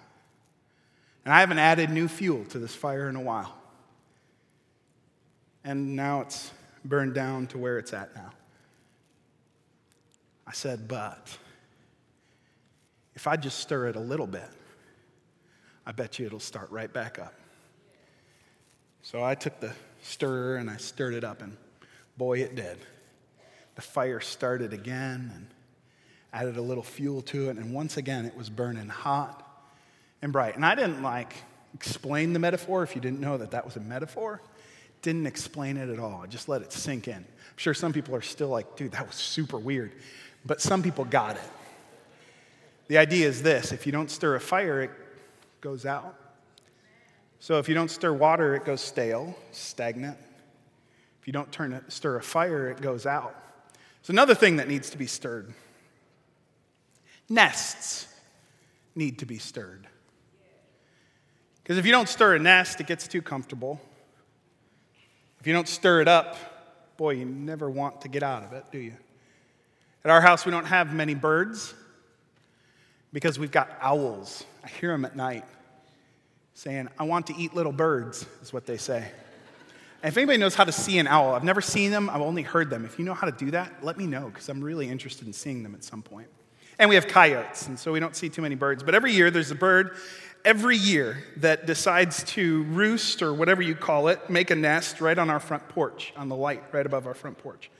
And 1.24 1.32
I 1.32 1.40
haven't 1.40 1.58
added 1.58 1.90
new 1.90 2.08
fuel 2.08 2.44
to 2.46 2.58
this 2.58 2.74
fire 2.74 3.08
in 3.08 3.16
a 3.16 3.20
while. 3.20 3.54
And 5.64 5.94
now 5.94 6.22
it's 6.22 6.50
burned 6.84 7.14
down 7.14 7.46
to 7.48 7.58
where 7.58 7.78
it's 7.78 7.92
at 7.92 8.14
now. 8.14 8.30
I 10.46 10.52
said, 10.52 10.88
But 10.88 11.36
if 13.14 13.26
I 13.26 13.36
just 13.36 13.58
stir 13.58 13.88
it 13.88 13.96
a 13.96 14.00
little 14.00 14.26
bit, 14.26 14.48
I 15.86 15.92
bet 15.92 16.18
you 16.18 16.26
it'll 16.26 16.40
start 16.40 16.70
right 16.70 16.92
back 16.92 17.18
up. 17.18 17.34
So 19.02 19.22
I 19.22 19.34
took 19.34 19.60
the 19.60 19.72
stirrer 20.02 20.56
and 20.56 20.70
I 20.70 20.76
stirred 20.76 21.14
it 21.14 21.24
up, 21.24 21.42
and 21.42 21.56
boy, 22.16 22.40
it 22.40 22.54
did. 22.54 22.78
The 23.74 23.82
fire 23.82 24.20
started 24.20 24.72
again 24.72 25.30
and 25.34 25.46
added 26.32 26.56
a 26.56 26.62
little 26.62 26.82
fuel 26.82 27.22
to 27.22 27.50
it, 27.50 27.56
and 27.56 27.74
once 27.74 27.96
again 27.96 28.24
it 28.24 28.36
was 28.36 28.48
burning 28.48 28.88
hot 28.88 29.46
and 30.22 30.32
bright. 30.32 30.56
And 30.56 30.64
I 30.64 30.74
didn't 30.74 31.02
like 31.02 31.34
explain 31.74 32.32
the 32.32 32.38
metaphor 32.38 32.82
if 32.82 32.94
you 32.94 33.00
didn't 33.00 33.20
know 33.20 33.36
that 33.38 33.50
that 33.50 33.64
was 33.64 33.76
a 33.76 33.80
metaphor. 33.80 34.40
Didn't 35.02 35.26
explain 35.26 35.76
it 35.76 35.88
at 35.88 35.98
all. 35.98 36.20
I 36.22 36.26
just 36.26 36.48
let 36.48 36.62
it 36.62 36.72
sink 36.72 37.08
in. 37.08 37.16
I'm 37.16 37.56
sure 37.56 37.74
some 37.74 37.92
people 37.92 38.14
are 38.14 38.22
still 38.22 38.48
like, 38.48 38.76
dude, 38.76 38.92
that 38.92 39.06
was 39.06 39.16
super 39.16 39.58
weird. 39.58 39.92
But 40.46 40.60
some 40.60 40.82
people 40.82 41.04
got 41.04 41.36
it. 41.36 41.50
The 42.88 42.98
idea 42.98 43.26
is 43.26 43.42
this 43.42 43.72
if 43.72 43.84
you 43.84 43.92
don't 43.92 44.10
stir 44.10 44.36
a 44.36 44.40
fire, 44.40 44.82
it 44.82 44.90
goes 45.60 45.86
out. 45.86 46.18
So 47.42 47.58
if 47.58 47.68
you 47.68 47.74
don't 47.74 47.90
stir 47.90 48.12
water, 48.12 48.54
it 48.54 48.64
goes 48.64 48.80
stale, 48.80 49.36
stagnant. 49.50 50.16
If 51.20 51.26
you 51.26 51.32
don't 51.32 51.50
turn 51.50 51.72
it, 51.72 51.82
stir 51.90 52.14
a 52.14 52.22
fire, 52.22 52.68
it 52.68 52.80
goes 52.80 53.04
out. 53.04 53.34
It's 53.98 54.10
another 54.10 54.36
thing 54.36 54.58
that 54.58 54.68
needs 54.68 54.90
to 54.90 54.96
be 54.96 55.08
stirred. 55.08 55.52
Nests 57.28 58.06
need 58.94 59.18
to 59.18 59.26
be 59.26 59.38
stirred. 59.38 59.88
Because 61.64 61.78
if 61.78 61.84
you 61.84 61.90
don't 61.90 62.08
stir 62.08 62.36
a 62.36 62.38
nest, 62.38 62.80
it 62.80 62.86
gets 62.86 63.08
too 63.08 63.20
comfortable. 63.20 63.80
If 65.40 65.48
you 65.48 65.52
don't 65.52 65.66
stir 65.66 66.00
it 66.00 66.06
up, 66.06 66.36
boy, 66.96 67.14
you 67.14 67.24
never 67.24 67.68
want 67.68 68.02
to 68.02 68.08
get 68.08 68.22
out 68.22 68.44
of 68.44 68.52
it, 68.52 68.66
do 68.70 68.78
you? 68.78 68.94
At 70.04 70.12
our 70.12 70.20
house, 70.20 70.46
we 70.46 70.52
don't 70.52 70.66
have 70.66 70.94
many 70.94 71.16
birds 71.16 71.74
because 73.12 73.36
we've 73.36 73.50
got 73.50 73.76
owls. 73.80 74.44
I 74.62 74.68
hear 74.68 74.92
them 74.92 75.04
at 75.04 75.16
night 75.16 75.44
saying, 76.54 76.88
I 76.98 77.04
want 77.04 77.26
to 77.28 77.36
eat 77.36 77.54
little 77.54 77.72
birds, 77.72 78.26
is 78.42 78.52
what 78.52 78.66
they 78.66 78.76
say. 78.76 79.08
If 80.04 80.16
anybody 80.16 80.38
knows 80.38 80.54
how 80.54 80.64
to 80.64 80.72
see 80.72 80.98
an 80.98 81.06
owl, 81.06 81.34
I've 81.34 81.44
never 81.44 81.60
seen 81.60 81.90
them, 81.92 82.10
I've 82.10 82.20
only 82.20 82.42
heard 82.42 82.70
them. 82.70 82.84
If 82.84 82.98
you 82.98 83.04
know 83.04 83.14
how 83.14 83.30
to 83.30 83.32
do 83.32 83.52
that, 83.52 83.84
let 83.84 83.96
me 83.96 84.06
know, 84.06 84.26
because 84.26 84.48
I'm 84.48 84.62
really 84.62 84.88
interested 84.88 85.26
in 85.26 85.32
seeing 85.32 85.62
them 85.62 85.74
at 85.74 85.84
some 85.84 86.02
point. 86.02 86.28
And 86.78 86.88
we 86.88 86.96
have 86.96 87.06
coyotes, 87.06 87.68
and 87.68 87.78
so 87.78 87.92
we 87.92 88.00
don't 88.00 88.16
see 88.16 88.28
too 88.28 88.42
many 88.42 88.56
birds. 88.56 88.82
But 88.82 88.94
every 88.94 89.12
year, 89.12 89.30
there's 89.30 89.50
a 89.50 89.56
bird 89.56 89.96
every 90.44 90.76
year 90.76 91.22
that 91.36 91.66
decides 91.66 92.24
to 92.24 92.64
roost, 92.64 93.22
or 93.22 93.32
whatever 93.32 93.62
you 93.62 93.76
call 93.76 94.08
it, 94.08 94.28
make 94.28 94.50
a 94.50 94.56
nest 94.56 95.00
right 95.00 95.16
on 95.16 95.30
our 95.30 95.38
front 95.38 95.68
porch, 95.68 96.12
on 96.16 96.28
the 96.28 96.36
light 96.36 96.64
right 96.72 96.84
above 96.84 97.06
our 97.06 97.14
front 97.14 97.38
porch. 97.38 97.70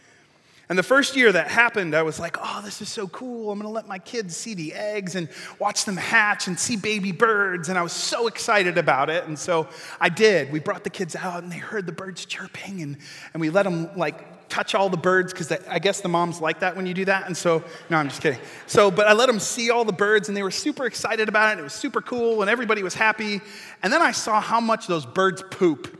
And 0.72 0.78
the 0.78 0.82
first 0.82 1.16
year 1.16 1.30
that 1.30 1.48
happened, 1.48 1.94
I 1.94 2.00
was 2.00 2.18
like, 2.18 2.38
oh, 2.40 2.62
this 2.64 2.80
is 2.80 2.88
so 2.88 3.06
cool. 3.08 3.52
I'm 3.52 3.58
going 3.58 3.68
to 3.68 3.74
let 3.74 3.86
my 3.86 3.98
kids 3.98 4.34
see 4.34 4.54
the 4.54 4.72
eggs 4.72 5.16
and 5.16 5.28
watch 5.58 5.84
them 5.84 5.98
hatch 5.98 6.46
and 6.46 6.58
see 6.58 6.78
baby 6.78 7.12
birds. 7.12 7.68
And 7.68 7.78
I 7.78 7.82
was 7.82 7.92
so 7.92 8.26
excited 8.26 8.78
about 8.78 9.10
it. 9.10 9.26
And 9.26 9.38
so 9.38 9.68
I 10.00 10.08
did. 10.08 10.50
We 10.50 10.60
brought 10.60 10.82
the 10.82 10.88
kids 10.88 11.14
out 11.14 11.42
and 11.42 11.52
they 11.52 11.58
heard 11.58 11.84
the 11.84 11.92
birds 11.92 12.24
chirping 12.24 12.80
and, 12.80 12.96
and 13.34 13.42
we 13.42 13.50
let 13.50 13.64
them 13.64 13.90
like 13.98 14.48
touch 14.48 14.74
all 14.74 14.88
the 14.88 14.96
birds 14.96 15.34
because 15.34 15.52
I 15.68 15.78
guess 15.78 16.00
the 16.00 16.08
moms 16.08 16.40
like 16.40 16.60
that 16.60 16.74
when 16.74 16.86
you 16.86 16.94
do 16.94 17.04
that. 17.04 17.26
And 17.26 17.36
so, 17.36 17.62
no, 17.90 17.98
I'm 17.98 18.08
just 18.08 18.22
kidding. 18.22 18.40
So, 18.66 18.90
but 18.90 19.06
I 19.06 19.12
let 19.12 19.26
them 19.26 19.40
see 19.40 19.68
all 19.68 19.84
the 19.84 19.92
birds 19.92 20.28
and 20.28 20.34
they 20.34 20.42
were 20.42 20.50
super 20.50 20.86
excited 20.86 21.28
about 21.28 21.54
it. 21.54 21.60
It 21.60 21.64
was 21.64 21.74
super 21.74 22.00
cool 22.00 22.40
and 22.40 22.50
everybody 22.50 22.82
was 22.82 22.94
happy. 22.94 23.42
And 23.82 23.92
then 23.92 24.00
I 24.00 24.12
saw 24.12 24.40
how 24.40 24.58
much 24.58 24.86
those 24.86 25.04
birds 25.04 25.44
poop. 25.50 25.98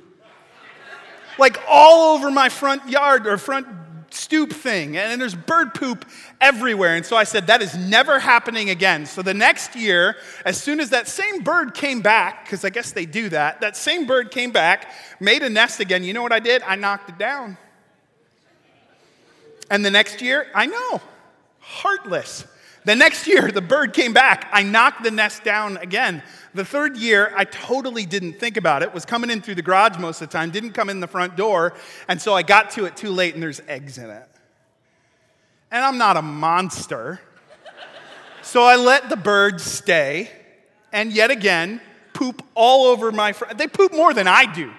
Like 1.39 1.61
all 1.69 2.15
over 2.15 2.31
my 2.31 2.49
front 2.49 2.89
yard 2.89 3.27
or 3.27 3.37
front 3.37 3.67
stoop 4.15 4.53
thing, 4.53 4.97
and 4.97 5.21
there's 5.21 5.35
bird 5.35 5.75
poop 5.75 6.05
everywhere. 6.41 6.97
And 6.97 7.05
so 7.05 7.17
I 7.17 7.25
said, 7.25 7.47
that 7.47 7.63
is 7.63 7.77
never 7.77 8.19
happening 8.19 8.71
again. 8.71 9.07
So 9.07 9.23
the 9.23 9.35
next 9.35 9.75
year, 9.75 10.17
as 10.45 10.61
soon 10.61 10.81
as 10.81 10.91
that 10.91 11.09
same 11.09 11.43
bird 11.43 11.75
came 11.75 12.01
back, 12.01 12.45
because 12.45 12.65
I 12.65 12.71
guess 12.71 12.93
they 12.93 13.07
do 13.07 13.29
that, 13.31 13.61
that 13.61 13.77
same 13.77 14.07
bird 14.07 14.31
came 14.31 14.51
back, 14.51 14.93
made 15.21 15.43
a 15.43 15.51
nest 15.51 15.81
again. 15.81 16.05
You 16.05 16.13
know 16.13 16.23
what 16.23 16.33
I 16.33 16.41
did? 16.41 16.63
I 16.63 16.77
knocked 16.77 17.09
it 17.11 17.19
down. 17.19 17.57
And 19.71 19.85
the 19.85 19.91
next 19.91 20.21
year, 20.21 20.47
I 20.55 20.67
know, 20.67 21.01
heartless. 21.61 22.45
The 22.85 22.97
next 22.97 23.29
year, 23.29 23.51
the 23.53 23.61
bird 23.61 23.93
came 23.93 24.13
back. 24.13 24.49
I 24.53 24.65
knocked 24.65 25.05
the 25.05 25.11
nest 25.11 25.45
down 25.45 25.77
again. 25.77 26.23
The 26.55 26.65
third 26.65 26.97
year, 26.97 27.33
I 27.37 27.45
totally 27.45 28.05
didn't 28.05 28.41
think 28.41 28.57
about 28.57 28.83
it. 28.83 28.93
Was 28.93 29.05
coming 29.05 29.31
in 29.31 29.41
through 29.41 29.55
the 29.55 29.63
garage 29.63 29.99
most 29.99 30.21
of 30.21 30.29
the 30.29 30.33
time, 30.33 30.51
didn't 30.51 30.73
come 30.73 30.91
in 30.91 30.99
the 30.99 31.07
front 31.07 31.37
door, 31.37 31.75
and 32.09 32.21
so 32.21 32.35
I 32.35 32.43
got 32.43 32.71
to 32.73 32.85
it 32.87 32.97
too 32.97 33.11
late 33.11 33.35
and 33.35 33.43
there's 33.43 33.61
eggs 33.69 33.99
in 33.99 34.11
it. 34.11 34.29
And 35.71 35.85
I'm 35.85 35.97
not 35.97 36.17
a 36.17 36.23
monster. 36.23 37.21
So 38.43 38.65
I 38.65 38.75
let 38.75 39.09
the 39.09 39.17
birds 39.17 39.63
stay, 39.63 40.29
and 40.93 41.13
yet 41.13 41.31
again, 41.31 41.81
poop 42.13 42.45
all 42.55 42.87
over 42.87 43.13
my 43.13 43.33
front. 43.33 43.57
They 43.57 43.69
poop 43.69 43.93
more 43.93 44.13
than 44.13 44.27
I 44.27 44.53
do. 44.53 44.73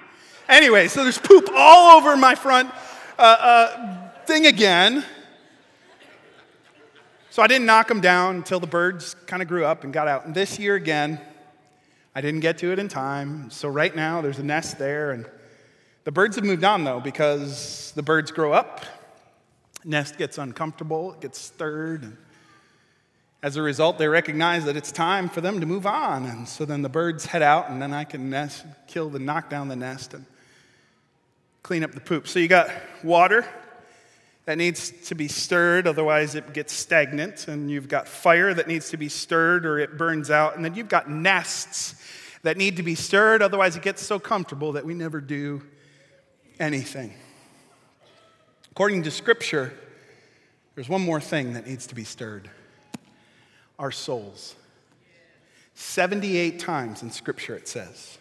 Anyway, 0.49 0.89
so 0.89 1.03
there's 1.03 1.17
poop 1.17 1.49
all 1.55 1.97
over 1.97 2.17
my 2.17 2.35
front 2.35 2.69
uh, 3.17 3.21
uh, 3.21 4.09
thing 4.25 4.45
again. 4.45 5.05
So 7.33 7.41
I 7.41 7.47
didn't 7.47 7.65
knock 7.65 7.87
them 7.87 7.99
down 7.99 8.35
until 8.35 8.59
the 8.59 8.67
birds 8.67 9.15
kind 9.25 9.41
of 9.41 9.47
grew 9.47 9.65
up 9.65 9.83
and 9.83 9.91
got 9.91 10.07
out. 10.07 10.27
And 10.27 10.35
this 10.35 10.59
year 10.59 10.75
again, 10.75 11.19
I 12.13 12.21
didn't 12.21 12.41
get 12.41 12.59
to 12.59 12.71
it 12.71 12.77
in 12.77 12.89
time. 12.89 13.49
So 13.49 13.69
right 13.69 13.95
now, 13.95 14.21
there's 14.21 14.37
a 14.37 14.43
nest 14.43 14.77
there. 14.77 15.09
And 15.09 15.25
the 16.03 16.11
birds 16.11 16.35
have 16.35 16.45
moved 16.45 16.63
on, 16.63 16.83
though, 16.83 16.99
because 16.99 17.91
the 17.95 18.03
birds 18.03 18.31
grow 18.31 18.53
up, 18.53 18.85
nest 19.83 20.19
gets 20.19 20.37
uncomfortable, 20.37 21.13
it 21.13 21.21
gets 21.21 21.39
stirred. 21.39 22.03
And 22.03 22.17
as 23.41 23.55
a 23.55 23.63
result, 23.63 23.97
they 23.97 24.07
recognize 24.07 24.65
that 24.65 24.77
it's 24.77 24.91
time 24.91 25.27
for 25.27 25.41
them 25.41 25.59
to 25.59 25.65
move 25.65 25.87
on. 25.87 26.27
And 26.27 26.47
so 26.47 26.65
then 26.65 26.83
the 26.83 26.89
birds 26.89 27.25
head 27.25 27.41
out, 27.41 27.67
and 27.67 27.81
then 27.81 27.93
I 27.95 28.03
can 28.03 28.29
nest, 28.29 28.63
kill 28.85 29.09
the, 29.09 29.17
knock 29.17 29.49
down 29.49 29.69
the 29.69 29.75
nest, 29.75 30.13
and 30.13 30.23
clean 31.63 31.83
up 31.83 31.93
the 31.93 31.99
poop. 31.99 32.27
So 32.27 32.37
you 32.37 32.47
got 32.47 32.69
water 33.03 33.43
that 34.45 34.57
needs 34.57 34.91
to 35.07 35.15
be 35.15 35.27
stirred, 35.27 35.87
otherwise 35.87 36.35
it 36.35 36.53
gets 36.53 36.73
stagnant. 36.73 37.47
And 37.47 37.71
you've 37.71 37.87
got 37.87 38.07
fire 38.07 38.53
that 38.53 38.67
needs 38.67 38.89
to 38.89 38.97
be 38.97 39.09
stirred 39.09 39.65
or 39.65 39.79
it 39.79 39.97
burns 39.97 40.29
out. 40.29 40.55
And 40.55 40.65
then 40.65 40.75
you've 40.75 40.89
got 40.89 41.09
nests 41.09 41.95
that 42.43 42.57
need 42.57 42.75
to 42.77 42.83
be 42.83 42.95
stirred, 42.95 43.41
otherwise 43.41 43.77
it 43.77 43.83
gets 43.83 44.05
so 44.05 44.19
comfortable 44.19 44.73
that 44.73 44.85
we 44.85 44.93
never 44.93 45.21
do 45.21 45.61
anything. 46.59 47.13
According 48.71 49.03
to 49.03 49.11
Scripture, 49.11 49.73
there's 50.75 50.89
one 50.89 51.01
more 51.01 51.21
thing 51.21 51.53
that 51.53 51.65
needs 51.65 51.87
to 51.87 51.95
be 51.95 52.03
stirred 52.03 52.49
our 53.79 53.91
souls. 53.91 54.55
78 55.73 56.59
times 56.59 57.01
in 57.01 57.11
Scripture 57.11 57.55
it 57.55 57.67
says 57.67 58.17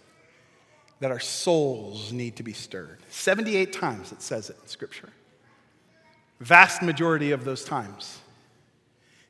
that 1.00 1.10
our 1.10 1.20
souls 1.20 2.12
need 2.12 2.36
to 2.36 2.42
be 2.42 2.52
stirred. 2.52 2.98
78 3.10 3.72
times 3.72 4.12
it 4.12 4.22
says 4.22 4.50
it 4.50 4.56
in 4.62 4.68
Scripture 4.68 5.10
vast 6.42 6.82
majority 6.82 7.30
of 7.30 7.44
those 7.44 7.64
times, 7.64 8.18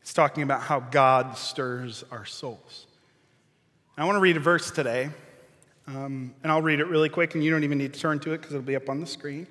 it's 0.01 0.13
talking 0.13 0.43
about 0.43 0.63
how 0.63 0.81
God 0.81 1.37
stirs 1.37 2.05
our 2.11 2.25
souls. 2.25 2.87
I 3.97 4.05
want 4.05 4.17
to 4.17 4.21
read 4.21 4.37
a 4.37 4.41
verse 4.41 4.71
today 4.71 5.11
Um, 5.87 6.33
and 6.43 6.53
I'll 6.53 6.63
read 6.63 6.79
it 6.79 6.87
really 6.87 7.09
quick, 7.09 7.35
and 7.35 7.43
you 7.43 7.51
don't 7.51 7.65
even 7.65 7.79
need 7.79 7.93
to 7.93 8.01
turn 8.01 8.21
to 8.21 8.33
it 8.33 8.39
because 8.39 8.55
it'll 8.55 8.65
be 8.65 8.77
up 8.77 8.89
on 8.89 9.01
the 9.01 9.07
screen. 9.07 9.47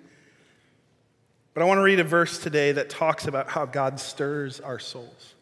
But 1.53 1.61
I 1.61 1.65
want 1.65 1.77
to 1.79 1.83
read 1.83 1.99
a 1.99 2.05
verse 2.05 2.39
today 2.39 2.71
that 2.71 2.89
talks 2.89 3.27
about 3.27 3.49
how 3.49 3.65
God 3.65 3.99
stirs 3.99 4.61
our 4.61 4.79
souls. 4.79 5.35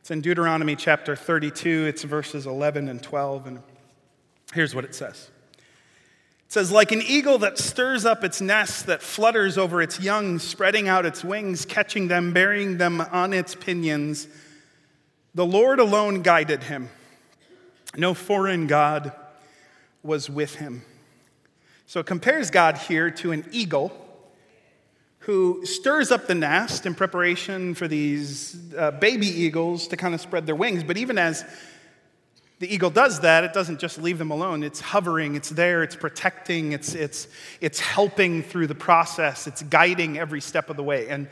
It's 0.00 0.10
in 0.10 0.22
Deuteronomy 0.22 0.76
chapter 0.76 1.14
32, 1.14 1.86
it's 1.86 2.04
verses 2.04 2.46
11 2.46 2.88
and 2.88 3.02
12, 3.02 3.46
and 3.46 3.62
here's 4.54 4.74
what 4.74 4.84
it 4.84 4.94
says. 4.94 5.30
Says, 6.54 6.70
Like 6.70 6.92
an 6.92 7.02
eagle 7.02 7.38
that 7.38 7.58
stirs 7.58 8.04
up 8.04 8.22
its 8.22 8.40
nest, 8.40 8.86
that 8.86 9.02
flutters 9.02 9.58
over 9.58 9.82
its 9.82 9.98
young, 9.98 10.38
spreading 10.38 10.86
out 10.86 11.04
its 11.04 11.24
wings, 11.24 11.64
catching 11.64 12.06
them, 12.06 12.32
burying 12.32 12.78
them 12.78 13.00
on 13.00 13.32
its 13.32 13.56
pinions, 13.56 14.28
the 15.34 15.44
Lord 15.44 15.80
alone 15.80 16.22
guided 16.22 16.62
him. 16.62 16.90
No 17.96 18.14
foreign 18.14 18.68
God 18.68 19.10
was 20.04 20.30
with 20.30 20.54
him. 20.54 20.84
So 21.86 21.98
it 21.98 22.06
compares 22.06 22.50
God 22.50 22.78
here 22.78 23.10
to 23.10 23.32
an 23.32 23.44
eagle 23.50 23.90
who 25.18 25.66
stirs 25.66 26.12
up 26.12 26.28
the 26.28 26.36
nest 26.36 26.86
in 26.86 26.94
preparation 26.94 27.74
for 27.74 27.88
these 27.88 28.56
uh, 28.78 28.92
baby 28.92 29.26
eagles 29.26 29.88
to 29.88 29.96
kind 29.96 30.14
of 30.14 30.20
spread 30.20 30.46
their 30.46 30.54
wings. 30.54 30.84
But 30.84 30.98
even 30.98 31.18
as 31.18 31.44
the 32.60 32.72
eagle 32.72 32.90
does 32.90 33.20
that, 33.20 33.44
it 33.44 33.52
doesn't 33.52 33.80
just 33.80 34.00
leave 34.00 34.18
them 34.18 34.30
alone. 34.30 34.62
It's 34.62 34.80
hovering, 34.80 35.34
it's 35.34 35.50
there, 35.50 35.82
it's 35.82 35.96
protecting, 35.96 36.72
it's, 36.72 36.94
it's, 36.94 37.26
it's 37.60 37.80
helping 37.80 38.42
through 38.42 38.68
the 38.68 38.74
process, 38.74 39.46
it's 39.46 39.62
guiding 39.62 40.18
every 40.18 40.40
step 40.40 40.70
of 40.70 40.76
the 40.76 40.82
way. 40.82 41.08
And, 41.08 41.28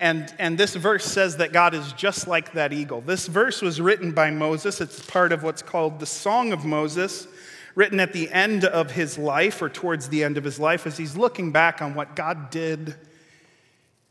and, 0.00 0.34
and 0.38 0.58
this 0.58 0.74
verse 0.74 1.04
says 1.04 1.36
that 1.36 1.52
God 1.52 1.74
is 1.74 1.92
just 1.92 2.26
like 2.26 2.52
that 2.52 2.72
eagle. 2.72 3.00
This 3.00 3.28
verse 3.28 3.62
was 3.62 3.80
written 3.80 4.12
by 4.12 4.30
Moses. 4.30 4.80
It's 4.80 5.00
part 5.06 5.32
of 5.32 5.44
what's 5.44 5.62
called 5.62 6.00
the 6.00 6.06
Song 6.06 6.52
of 6.52 6.64
Moses, 6.64 7.28
written 7.76 8.00
at 8.00 8.12
the 8.12 8.30
end 8.30 8.64
of 8.64 8.90
his 8.90 9.16
life 9.16 9.62
or 9.62 9.68
towards 9.68 10.08
the 10.08 10.24
end 10.24 10.36
of 10.36 10.44
his 10.44 10.58
life 10.58 10.86
as 10.86 10.96
he's 10.96 11.16
looking 11.16 11.52
back 11.52 11.80
on 11.80 11.94
what 11.94 12.16
God 12.16 12.50
did 12.50 12.96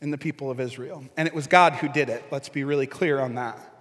in 0.02 0.12
the 0.12 0.18
people 0.18 0.50
of 0.50 0.60
Israel. 0.60 1.04
And 1.18 1.28
it 1.28 1.34
was 1.34 1.48
God 1.48 1.74
who 1.74 1.90
did 1.90 2.10
it. 2.10 2.24
Let's 2.32 2.50
be 2.50 2.64
really 2.64 2.88
clear 2.88 3.20
on 3.20 3.36
that. 3.36 3.73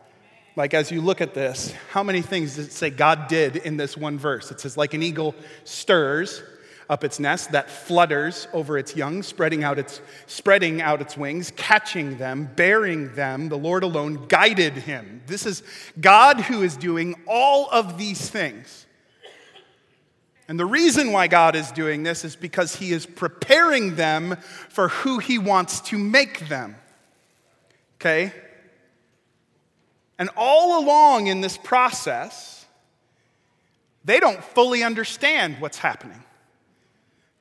Like, 0.55 0.75
as 0.75 0.91
you 0.91 1.01
look 1.01 1.21
at 1.21 1.33
this, 1.33 1.73
how 1.91 2.03
many 2.03 2.21
things 2.21 2.57
does 2.57 2.67
it 2.67 2.73
say 2.73 2.91
God 2.91 3.29
did 3.29 3.57
in 3.57 3.79
this 3.79 3.97
one 3.97 4.19
verse? 4.19 4.51
It 4.51 4.61
says, 4.61 4.77
like 4.77 4.93
an 4.93 5.03
eagle 5.03 5.35
stirs 5.65 6.43
up 6.91 7.05
its 7.05 7.19
nest 7.19 7.53
that 7.53 7.71
flutters 7.71 8.49
over 8.53 8.77
its 8.77 8.95
young, 8.95 9.23
spreading 9.23 9.65
out 9.65 9.79
its, 9.79 10.03
spreading 10.27 10.83
out 10.83 11.01
its 11.01 11.17
wings, 11.17 11.51
catching 11.57 12.19
them, 12.19 12.51
bearing 12.55 13.15
them. 13.15 13.49
The 13.49 13.57
Lord 13.57 13.83
alone 13.83 14.27
guided 14.29 14.75
him. 14.75 15.23
This 15.27 15.47
is 15.47 15.63
God 15.99 16.41
who 16.41 16.63
is 16.63 16.77
doing 16.77 17.15
all 17.27 17.71
of 17.71 17.97
these 17.97 18.29
things. 18.29 18.87
And 20.49 20.61
the 20.61 20.67
reason 20.67 21.13
why 21.13 21.29
God 21.29 21.57
is 21.57 21.73
doing 21.73 22.03
this 22.03 22.27
is 22.27 22.37
because 22.37 22.77
He 22.77 22.93
is 22.93 23.07
preparing 23.07 23.95
them 23.95 24.37
for 24.69 24.89
who 24.89 25.19
He 25.19 25.39
wants 25.39 25.81
to 25.83 25.97
make 25.97 26.49
them. 26.49 26.77
Okay? 27.97 28.35
And 30.23 30.31
all 30.37 30.79
along 30.79 31.27
in 31.27 31.41
this 31.41 31.57
process, 31.57 32.65
they 34.05 34.21
don't 34.21 34.41
fully 34.45 34.85
understand 34.85 35.57
what's 35.59 35.79
happening. 35.79 36.23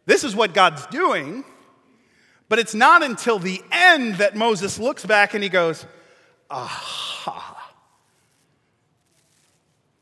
This 0.07 0.23
is 0.23 0.35
what 0.35 0.55
God's 0.55 0.88
doing, 0.88 1.43
but 2.50 2.57
it's 2.57 2.73
not 2.73 3.03
until 3.03 3.38
the 3.38 3.61
end 3.71 4.15
that 4.15 4.35
Moses 4.35 4.79
looks 4.79 5.05
back 5.05 5.35
and 5.35 5.43
he 5.43 5.50
goes, 5.50 5.85
aha. 6.50 7.71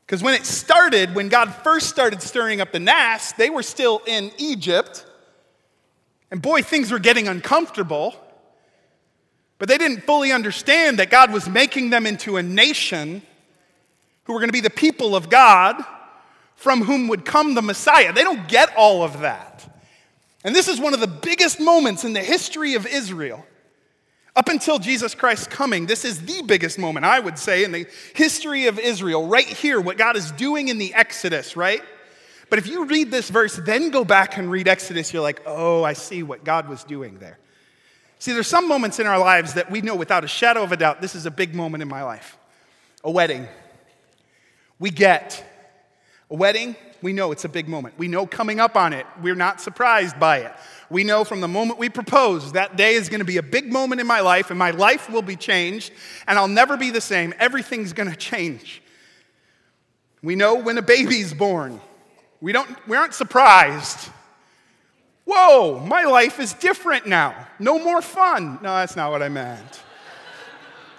Because 0.06 0.22
when 0.22 0.32
it 0.32 0.46
started, 0.46 1.14
when 1.14 1.28
God 1.28 1.54
first 1.56 1.90
started 1.90 2.22
stirring 2.22 2.62
up 2.62 2.72
the 2.72 2.80
Nast, 2.80 3.36
they 3.36 3.50
were 3.50 3.62
still 3.62 4.00
in 4.06 4.32
Egypt. 4.38 5.04
And 6.30 6.40
boy, 6.40 6.62
things 6.62 6.90
were 6.90 6.98
getting 6.98 7.28
uncomfortable. 7.28 8.14
But 9.60 9.68
they 9.68 9.76
didn't 9.76 10.04
fully 10.04 10.32
understand 10.32 10.98
that 10.98 11.10
God 11.10 11.30
was 11.32 11.46
making 11.46 11.90
them 11.90 12.06
into 12.06 12.38
a 12.38 12.42
nation 12.42 13.20
who 14.24 14.32
were 14.32 14.40
going 14.40 14.48
to 14.48 14.54
be 14.54 14.62
the 14.62 14.70
people 14.70 15.14
of 15.14 15.28
God 15.28 15.84
from 16.56 16.82
whom 16.82 17.08
would 17.08 17.26
come 17.26 17.54
the 17.54 17.60
Messiah. 17.60 18.10
They 18.14 18.22
don't 18.22 18.48
get 18.48 18.74
all 18.74 19.02
of 19.02 19.20
that. 19.20 19.70
And 20.44 20.56
this 20.56 20.66
is 20.66 20.80
one 20.80 20.94
of 20.94 21.00
the 21.00 21.06
biggest 21.06 21.60
moments 21.60 22.04
in 22.04 22.14
the 22.14 22.22
history 22.22 22.74
of 22.74 22.86
Israel. 22.86 23.44
Up 24.34 24.48
until 24.48 24.78
Jesus 24.78 25.14
Christ's 25.14 25.48
coming, 25.48 25.84
this 25.84 26.06
is 26.06 26.22
the 26.22 26.40
biggest 26.40 26.78
moment, 26.78 27.04
I 27.04 27.20
would 27.20 27.38
say, 27.38 27.62
in 27.62 27.70
the 27.72 27.86
history 28.14 28.66
of 28.66 28.78
Israel, 28.78 29.26
right 29.26 29.46
here, 29.46 29.78
what 29.78 29.98
God 29.98 30.16
is 30.16 30.30
doing 30.32 30.68
in 30.68 30.78
the 30.78 30.94
Exodus, 30.94 31.54
right? 31.54 31.82
But 32.48 32.58
if 32.58 32.66
you 32.66 32.86
read 32.86 33.10
this 33.10 33.28
verse, 33.28 33.56
then 33.56 33.90
go 33.90 34.06
back 34.06 34.38
and 34.38 34.50
read 34.50 34.68
Exodus, 34.68 35.12
you're 35.12 35.22
like, 35.22 35.42
oh, 35.44 35.84
I 35.84 35.92
see 35.92 36.22
what 36.22 36.44
God 36.44 36.66
was 36.66 36.82
doing 36.82 37.18
there. 37.18 37.38
See, 38.20 38.32
there's 38.32 38.46
some 38.46 38.68
moments 38.68 38.98
in 38.98 39.06
our 39.06 39.18
lives 39.18 39.54
that 39.54 39.70
we 39.70 39.80
know 39.80 39.96
without 39.96 40.24
a 40.24 40.28
shadow 40.28 40.62
of 40.62 40.72
a 40.72 40.76
doubt 40.76 41.00
this 41.00 41.14
is 41.14 41.24
a 41.24 41.30
big 41.30 41.54
moment 41.54 41.82
in 41.82 41.88
my 41.88 42.04
life. 42.04 42.36
A 43.02 43.10
wedding. 43.10 43.48
We 44.78 44.90
get 44.90 45.42
a 46.30 46.34
wedding, 46.34 46.76
we 47.00 47.14
know 47.14 47.32
it's 47.32 47.46
a 47.46 47.48
big 47.48 47.66
moment. 47.66 47.94
We 47.96 48.08
know 48.08 48.26
coming 48.26 48.60
up 48.60 48.76
on 48.76 48.92
it, 48.92 49.06
we're 49.22 49.34
not 49.34 49.60
surprised 49.62 50.20
by 50.20 50.40
it. 50.40 50.52
We 50.90 51.02
know 51.02 51.24
from 51.24 51.40
the 51.40 51.48
moment 51.48 51.78
we 51.78 51.88
propose, 51.88 52.52
that 52.52 52.76
day 52.76 52.94
is 52.94 53.08
going 53.08 53.20
to 53.20 53.24
be 53.24 53.38
a 53.38 53.42
big 53.42 53.72
moment 53.72 54.02
in 54.02 54.06
my 54.06 54.20
life, 54.20 54.50
and 54.50 54.58
my 54.58 54.70
life 54.70 55.08
will 55.08 55.22
be 55.22 55.36
changed, 55.36 55.90
and 56.26 56.38
I'll 56.38 56.46
never 56.46 56.76
be 56.76 56.90
the 56.90 57.00
same. 57.00 57.32
Everything's 57.38 57.94
going 57.94 58.10
to 58.10 58.16
change. 58.16 58.82
We 60.22 60.36
know 60.36 60.56
when 60.56 60.76
a 60.76 60.82
baby's 60.82 61.32
born. 61.32 61.80
We, 62.42 62.52
don't, 62.52 62.68
we 62.86 62.98
aren't 62.98 63.14
surprised. 63.14 64.10
Whoa, 65.32 65.78
my 65.86 66.02
life 66.02 66.40
is 66.40 66.54
different 66.54 67.06
now. 67.06 67.46
No 67.60 67.78
more 67.78 68.02
fun. 68.02 68.58
No, 68.62 68.74
that's 68.74 68.96
not 68.96 69.12
what 69.12 69.22
I 69.22 69.28
meant. 69.28 69.80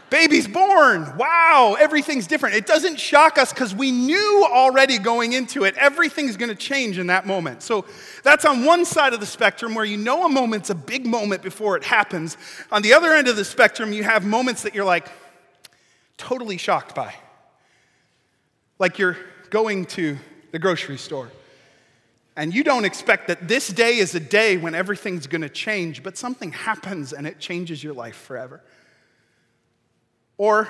Baby's 0.10 0.48
born. 0.48 1.18
Wow, 1.18 1.76
everything's 1.78 2.28
different. 2.28 2.56
It 2.56 2.66
doesn't 2.66 2.98
shock 2.98 3.38
us 3.38 3.52
because 3.52 3.76
we 3.76 3.92
knew 3.92 4.48
already 4.50 5.00
going 5.00 5.34
into 5.34 5.66
it, 5.66 5.76
everything's 5.76 6.38
going 6.38 6.48
to 6.48 6.56
change 6.56 6.98
in 6.98 7.08
that 7.08 7.28
moment. 7.28 7.62
So 7.62 7.84
that's 8.24 8.46
on 8.46 8.64
one 8.64 8.86
side 8.86 9.14
of 9.14 9.20
the 9.20 9.26
spectrum 9.26 9.76
where 9.76 9.84
you 9.84 9.98
know 9.98 10.26
a 10.26 10.30
moment's 10.30 10.70
a 10.70 10.76
big 10.76 11.06
moment 11.06 11.42
before 11.42 11.76
it 11.76 11.84
happens. 11.84 12.38
On 12.72 12.82
the 12.82 12.94
other 12.94 13.12
end 13.12 13.28
of 13.28 13.36
the 13.36 13.44
spectrum, 13.44 13.92
you 13.92 14.06
have 14.06 14.26
moments 14.26 14.64
that 14.64 14.74
you're 14.74 14.86
like 14.86 15.10
totally 16.16 16.56
shocked 16.56 16.96
by. 16.96 17.14
Like 18.80 18.98
you're 18.98 19.18
going 19.50 19.88
to 19.88 20.18
the 20.54 20.60
grocery 20.60 20.98
store 20.98 21.30
and 22.36 22.54
you 22.54 22.64
don't 22.64 22.86
expect 22.86 23.28
that 23.28 23.48
this 23.48 23.68
day 23.68 23.98
is 23.98 24.16
a 24.16 24.20
day 24.20 24.58
when 24.58 24.74
everything's 24.74 25.28
going 25.28 25.42
to 25.42 25.50
change, 25.50 26.02
but 26.04 26.18
something 26.18 26.52
happens 26.52 27.14
and 27.14 27.28
it 27.28 27.40
changes 27.40 27.84
your 27.84 27.94
life 27.94 28.16
forever. 28.16 28.62
Or 30.38 30.70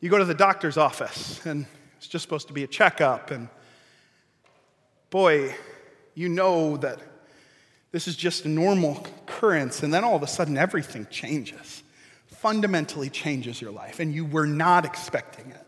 you 0.00 0.08
go 0.08 0.18
to 0.18 0.24
the 0.24 0.34
doctor's 0.34 0.76
office 0.76 1.44
and 1.46 1.66
it's 1.98 2.08
just 2.08 2.22
supposed 2.22 2.48
to 2.48 2.52
be 2.52 2.64
a 2.64 2.66
checkup, 2.66 3.30
and 3.30 3.48
boy, 5.10 5.54
you 6.14 6.28
know 6.28 6.76
that 6.78 6.98
this 7.92 8.08
is 8.08 8.16
just 8.16 8.44
a 8.44 8.48
normal 8.48 8.96
occurrence, 8.96 9.84
and 9.84 9.94
then 9.94 10.02
all 10.02 10.16
of 10.16 10.22
a 10.22 10.26
sudden 10.26 10.58
everything 10.58 11.06
changes, 11.10 11.84
fundamentally 12.26 13.08
changes 13.08 13.60
your 13.60 13.70
life, 13.70 14.00
and 14.00 14.12
you 14.12 14.24
were 14.24 14.46
not 14.46 14.84
expecting 14.84 15.50
it. 15.50 15.61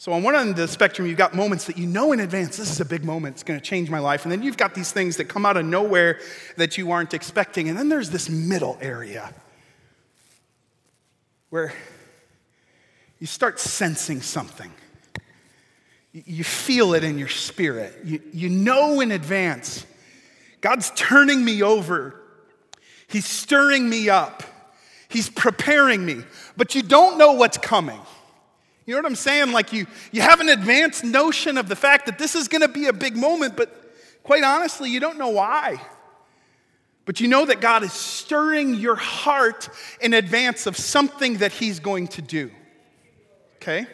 So, 0.00 0.14
on 0.14 0.22
one 0.22 0.34
end 0.34 0.48
of 0.48 0.56
the 0.56 0.66
spectrum, 0.66 1.06
you've 1.06 1.18
got 1.18 1.34
moments 1.34 1.66
that 1.66 1.76
you 1.76 1.86
know 1.86 2.12
in 2.12 2.20
advance, 2.20 2.56
this 2.56 2.70
is 2.70 2.80
a 2.80 2.86
big 2.86 3.04
moment, 3.04 3.34
it's 3.34 3.42
to 3.42 3.60
change 3.60 3.90
my 3.90 3.98
life. 3.98 4.22
And 4.22 4.32
then 4.32 4.42
you've 4.42 4.56
got 4.56 4.74
these 4.74 4.90
things 4.90 5.18
that 5.18 5.26
come 5.26 5.44
out 5.44 5.58
of 5.58 5.66
nowhere 5.66 6.20
that 6.56 6.78
you 6.78 6.90
aren't 6.90 7.12
expecting. 7.12 7.68
And 7.68 7.76
then 7.76 7.90
there's 7.90 8.08
this 8.08 8.30
middle 8.30 8.78
area 8.80 9.34
where 11.50 11.74
you 13.18 13.26
start 13.26 13.60
sensing 13.60 14.22
something. 14.22 14.72
You 16.14 16.44
feel 16.44 16.94
it 16.94 17.04
in 17.04 17.18
your 17.18 17.28
spirit. 17.28 17.94
You, 18.02 18.22
you 18.32 18.48
know 18.48 19.02
in 19.02 19.10
advance 19.10 19.84
God's 20.62 20.92
turning 20.96 21.44
me 21.44 21.62
over, 21.62 22.18
He's 23.06 23.26
stirring 23.26 23.86
me 23.90 24.08
up, 24.08 24.44
He's 25.10 25.28
preparing 25.28 26.06
me, 26.06 26.22
but 26.56 26.74
you 26.74 26.80
don't 26.82 27.18
know 27.18 27.32
what's 27.32 27.58
coming. 27.58 28.00
You 28.90 28.96
know 28.96 29.02
what 29.02 29.10
I'm 29.10 29.14
saying? 29.14 29.52
Like 29.52 29.72
you, 29.72 29.86
you 30.10 30.20
have 30.20 30.40
an 30.40 30.48
advanced 30.48 31.04
notion 31.04 31.58
of 31.58 31.68
the 31.68 31.76
fact 31.76 32.06
that 32.06 32.18
this 32.18 32.34
is 32.34 32.48
going 32.48 32.62
to 32.62 32.68
be 32.68 32.86
a 32.86 32.92
big 32.92 33.16
moment, 33.16 33.56
but 33.56 33.72
quite 34.24 34.42
honestly, 34.42 34.90
you 34.90 34.98
don't 34.98 35.16
know 35.16 35.28
why. 35.28 35.80
But 37.04 37.20
you 37.20 37.28
know 37.28 37.46
that 37.46 37.60
God 37.60 37.84
is 37.84 37.92
stirring 37.92 38.74
your 38.74 38.96
heart 38.96 39.68
in 40.00 40.12
advance 40.12 40.66
of 40.66 40.76
something 40.76 41.36
that 41.36 41.52
He's 41.52 41.78
going 41.78 42.08
to 42.08 42.22
do. 42.22 42.50
Okay? 43.58 43.86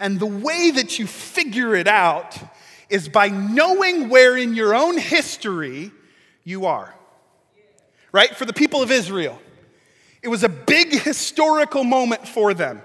And 0.00 0.18
the 0.18 0.26
way 0.26 0.72
that 0.72 0.98
you 0.98 1.06
figure 1.06 1.76
it 1.76 1.86
out 1.86 2.36
is 2.88 3.08
by 3.08 3.28
knowing 3.28 4.08
where 4.08 4.36
in 4.36 4.56
your 4.56 4.74
own 4.74 4.98
history 4.98 5.92
you 6.42 6.66
are. 6.66 6.92
Right? 8.10 8.34
For 8.34 8.44
the 8.44 8.52
people 8.52 8.82
of 8.82 8.90
Israel, 8.90 9.40
it 10.22 10.28
was 10.28 10.44
a 10.44 10.48
big 10.48 10.92
historical 10.92 11.84
moment 11.84 12.28
for 12.28 12.54
them. 12.54 12.82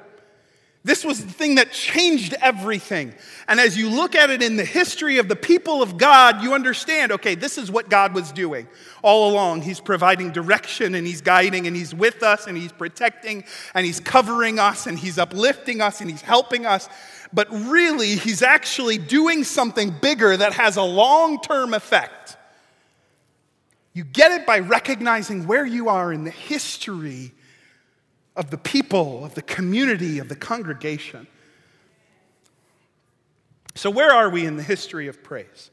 This 0.85 1.03
was 1.03 1.25
the 1.25 1.33
thing 1.33 1.55
that 1.55 1.71
changed 1.71 2.35
everything. 2.39 3.15
And 3.47 3.59
as 3.59 3.75
you 3.75 3.89
look 3.89 4.13
at 4.13 4.29
it 4.29 4.43
in 4.43 4.55
the 4.55 4.63
history 4.63 5.17
of 5.17 5.27
the 5.27 5.35
people 5.35 5.81
of 5.81 5.97
God, 5.97 6.43
you 6.43 6.53
understand 6.53 7.11
okay, 7.11 7.33
this 7.33 7.57
is 7.57 7.71
what 7.71 7.89
God 7.89 8.13
was 8.13 8.31
doing 8.31 8.67
all 9.01 9.31
along. 9.31 9.63
He's 9.63 9.79
providing 9.79 10.31
direction 10.31 10.93
and 10.93 11.07
He's 11.07 11.21
guiding 11.21 11.65
and 11.65 11.75
He's 11.75 11.95
with 11.95 12.21
us 12.21 12.45
and 12.45 12.55
He's 12.55 12.71
protecting 12.71 13.45
and 13.73 13.83
He's 13.83 13.99
covering 13.99 14.59
us 14.59 14.85
and 14.85 14.97
He's 14.97 15.17
uplifting 15.17 15.81
us 15.81 16.01
and 16.01 16.09
He's 16.09 16.21
helping 16.21 16.67
us. 16.67 16.87
But 17.33 17.47
really, 17.51 18.15
He's 18.15 18.43
actually 18.43 18.99
doing 18.99 19.43
something 19.43 19.89
bigger 19.89 20.37
that 20.37 20.53
has 20.53 20.77
a 20.77 20.83
long 20.83 21.41
term 21.41 21.73
effect. 21.73 22.37
You 23.95 24.03
get 24.03 24.33
it 24.33 24.45
by 24.45 24.59
recognizing 24.59 25.47
where 25.47 25.65
you 25.65 25.87
are 25.87 26.11
in 26.11 26.25
the 26.25 26.29
history 26.29 27.31
of 28.35 28.49
the 28.49 28.57
people, 28.57 29.23
of 29.23 29.35
the 29.35 29.41
community, 29.41 30.19
of 30.19 30.27
the 30.27 30.35
congregation. 30.35 31.27
So, 33.73 33.89
where 33.89 34.11
are 34.11 34.29
we 34.29 34.45
in 34.45 34.57
the 34.57 34.63
history 34.63 35.07
of 35.07 35.23
praise? 35.23 35.71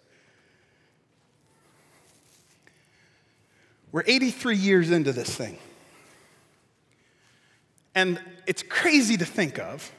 We're 3.90 4.04
83 4.06 4.56
years 4.56 4.92
into 4.92 5.12
this 5.12 5.34
thing. 5.34 5.58
And 7.96 8.20
it's 8.46 8.62
crazy 8.62 9.16
to 9.16 9.24
think 9.24 9.58
of, 9.58 9.90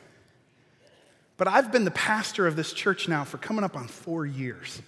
but 1.36 1.50
I've 1.50 1.74
been 1.74 1.84
the 1.84 1.92
pastor 1.92 2.48
of 2.48 2.56
this 2.56 2.72
church 2.72 3.10
now 3.10 3.26
for 3.26 3.38
coming 3.38 3.66
up 3.66 3.76
on 3.76 3.90
four 3.90 4.26
years. 4.26 4.82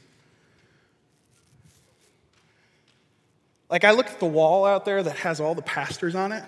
Like, 3.69 3.83
I 3.83 3.91
look 3.91 4.07
at 4.07 4.19
the 4.19 4.25
wall 4.25 4.65
out 4.65 4.85
there 4.85 5.01
that 5.01 5.17
has 5.17 5.39
all 5.39 5.55
the 5.55 5.61
pastors 5.61 6.15
on 6.15 6.31
it, 6.31 6.43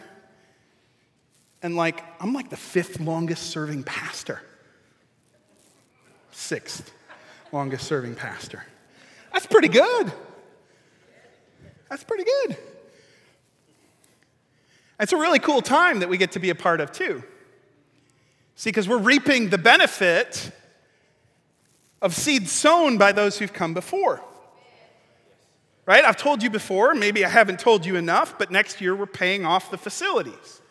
and 1.64 1.76
like, 1.76 2.04
I'm 2.22 2.34
like 2.34 2.50
the 2.50 2.58
fifth 2.58 3.00
longest 3.00 3.50
serving 3.50 3.84
pastor, 3.84 4.42
sixth 6.32 6.92
longest 7.52 7.88
serving 7.88 8.16
pastor. 8.16 8.64
That's 9.34 9.48
pretty 9.48 9.70
good. 9.70 10.12
That's 11.90 12.04
pretty 12.04 12.26
good. 12.26 12.58
It's 15.00 15.14
a 15.14 15.18
really 15.18 15.40
cool 15.40 15.62
time 15.62 16.00
that 16.00 16.10
we 16.10 16.18
get 16.18 16.34
to 16.34 16.40
be 16.40 16.50
a 16.50 16.56
part 16.56 16.82
of, 16.82 16.92
too. 16.92 17.24
See, 18.56 18.70
because 18.70 18.88
we're 18.90 18.98
reaping 18.98 19.50
the 19.50 19.58
benefit 19.58 20.52
of 22.02 22.16
seeds 22.16 22.52
sown 22.52 22.98
by 22.98 23.12
those 23.12 23.38
who've 23.38 23.54
come 23.54 23.74
before. 23.74 24.22
Right? 25.88 26.04
I've 26.04 26.18
told 26.18 26.44
you 26.44 26.50
before, 26.50 26.94
maybe 26.94 27.24
I 27.24 27.30
haven't 27.30 27.62
told 27.62 27.86
you 27.86 27.96
enough, 27.96 28.38
but 28.38 28.52
next 28.52 28.82
year 28.82 28.94
we're 28.94 29.06
paying 29.06 29.46
off 29.46 29.72
the 29.72 29.78
facilities. 29.78 30.62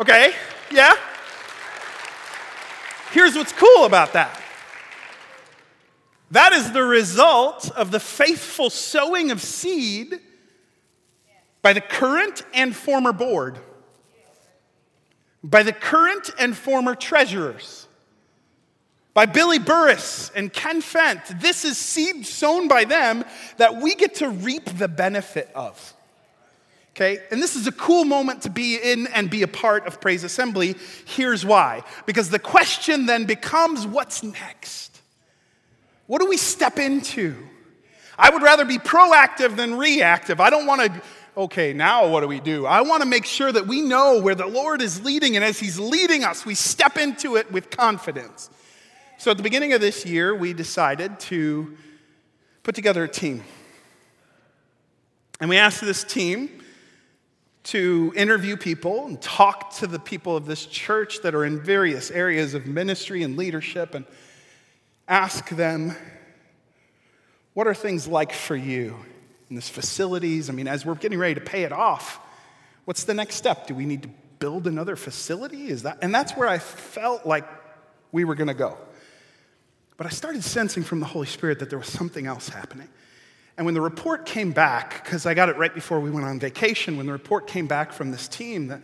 Okay, 0.00 0.32
yeah? 0.72 0.94
Here's 3.12 3.36
what's 3.36 3.52
cool 3.52 3.84
about 3.84 4.14
that 4.14 4.40
that 6.30 6.52
is 6.52 6.72
the 6.72 6.82
result 6.82 7.70
of 7.70 7.90
the 7.90 8.00
faithful 8.00 8.68
sowing 8.68 9.30
of 9.30 9.40
seed 9.40 10.20
by 11.62 11.72
the 11.72 11.80
current 11.80 12.42
and 12.52 12.76
former 12.76 13.12
board, 13.12 13.58
by 15.42 15.62
the 15.62 15.72
current 15.72 16.30
and 16.38 16.56
former 16.56 16.94
treasurers, 16.94 17.87
by 19.18 19.26
Billy 19.26 19.58
Burris 19.58 20.30
and 20.36 20.52
Ken 20.52 20.80
Fent. 20.80 21.40
This 21.40 21.64
is 21.64 21.76
seed 21.76 22.24
sown 22.24 22.68
by 22.68 22.84
them 22.84 23.24
that 23.56 23.82
we 23.82 23.96
get 23.96 24.14
to 24.14 24.28
reap 24.28 24.66
the 24.78 24.86
benefit 24.86 25.50
of. 25.56 25.92
Okay? 26.92 27.18
And 27.32 27.42
this 27.42 27.56
is 27.56 27.66
a 27.66 27.72
cool 27.72 28.04
moment 28.04 28.42
to 28.42 28.50
be 28.50 28.76
in 28.76 29.08
and 29.08 29.28
be 29.28 29.42
a 29.42 29.48
part 29.48 29.88
of 29.88 30.00
Praise 30.00 30.22
Assembly. 30.22 30.76
Here's 31.04 31.44
why. 31.44 31.82
Because 32.06 32.30
the 32.30 32.38
question 32.38 33.06
then 33.06 33.24
becomes 33.24 33.84
what's 33.88 34.22
next? 34.22 35.00
What 36.06 36.20
do 36.20 36.28
we 36.28 36.36
step 36.36 36.78
into? 36.78 37.34
I 38.16 38.30
would 38.30 38.42
rather 38.42 38.64
be 38.64 38.78
proactive 38.78 39.56
than 39.56 39.74
reactive. 39.74 40.40
I 40.40 40.48
don't 40.48 40.66
want 40.66 40.80
to, 40.82 41.02
okay, 41.36 41.72
now 41.72 42.06
what 42.06 42.20
do 42.20 42.28
we 42.28 42.38
do? 42.38 42.66
I 42.66 42.82
want 42.82 43.02
to 43.02 43.08
make 43.08 43.24
sure 43.24 43.50
that 43.50 43.66
we 43.66 43.80
know 43.80 44.20
where 44.20 44.36
the 44.36 44.46
Lord 44.46 44.80
is 44.80 45.04
leading, 45.04 45.34
and 45.34 45.44
as 45.44 45.58
He's 45.58 45.76
leading 45.76 46.22
us, 46.22 46.46
we 46.46 46.54
step 46.54 46.96
into 46.96 47.34
it 47.34 47.50
with 47.50 47.70
confidence. 47.70 48.50
So 49.20 49.32
at 49.32 49.36
the 49.36 49.42
beginning 49.42 49.72
of 49.72 49.80
this 49.80 50.06
year, 50.06 50.32
we 50.32 50.52
decided 50.52 51.18
to 51.18 51.76
put 52.62 52.76
together 52.76 53.02
a 53.02 53.08
team. 53.08 53.42
And 55.40 55.50
we 55.50 55.56
asked 55.56 55.80
this 55.80 56.04
team 56.04 56.62
to 57.64 58.12
interview 58.14 58.56
people 58.56 59.06
and 59.06 59.20
talk 59.20 59.74
to 59.78 59.88
the 59.88 59.98
people 59.98 60.36
of 60.36 60.46
this 60.46 60.66
church 60.66 61.22
that 61.22 61.34
are 61.34 61.44
in 61.44 61.60
various 61.60 62.12
areas 62.12 62.54
of 62.54 62.66
ministry 62.66 63.24
and 63.24 63.36
leadership 63.36 63.96
and 63.96 64.04
ask 65.08 65.48
them, 65.48 65.96
what 67.54 67.66
are 67.66 67.74
things 67.74 68.06
like 68.06 68.32
for 68.32 68.54
you 68.54 68.94
in 69.50 69.56
this 69.56 69.68
facilities? 69.68 70.48
I 70.48 70.52
mean, 70.52 70.68
as 70.68 70.86
we're 70.86 70.94
getting 70.94 71.18
ready 71.18 71.34
to 71.34 71.40
pay 71.40 71.64
it 71.64 71.72
off, 71.72 72.20
what's 72.84 73.02
the 73.02 73.14
next 73.14 73.34
step? 73.34 73.66
Do 73.66 73.74
we 73.74 73.84
need 73.84 74.04
to 74.04 74.10
build 74.38 74.68
another 74.68 74.94
facility? 74.94 75.66
Is 75.70 75.82
that 75.82 75.98
and 76.02 76.14
that's 76.14 76.36
where 76.36 76.46
I 76.46 76.58
felt 76.58 77.26
like 77.26 77.48
we 78.12 78.22
were 78.22 78.36
going 78.36 78.46
to 78.46 78.54
go. 78.54 78.78
But 79.98 80.06
I 80.06 80.10
started 80.10 80.42
sensing 80.42 80.84
from 80.84 81.00
the 81.00 81.06
Holy 81.06 81.26
Spirit 81.26 81.58
that 81.58 81.68
there 81.68 81.78
was 81.78 81.88
something 81.88 82.26
else 82.26 82.48
happening. 82.48 82.88
And 83.58 83.66
when 83.66 83.74
the 83.74 83.80
report 83.80 84.24
came 84.24 84.52
back, 84.52 85.04
because 85.04 85.26
I 85.26 85.34
got 85.34 85.48
it 85.48 85.56
right 85.56 85.74
before 85.74 85.98
we 85.98 86.10
went 86.10 86.24
on 86.24 86.38
vacation, 86.38 86.96
when 86.96 87.06
the 87.06 87.12
report 87.12 87.48
came 87.48 87.66
back 87.66 87.92
from 87.92 88.12
this 88.12 88.28
team, 88.28 88.68
that 88.68 88.80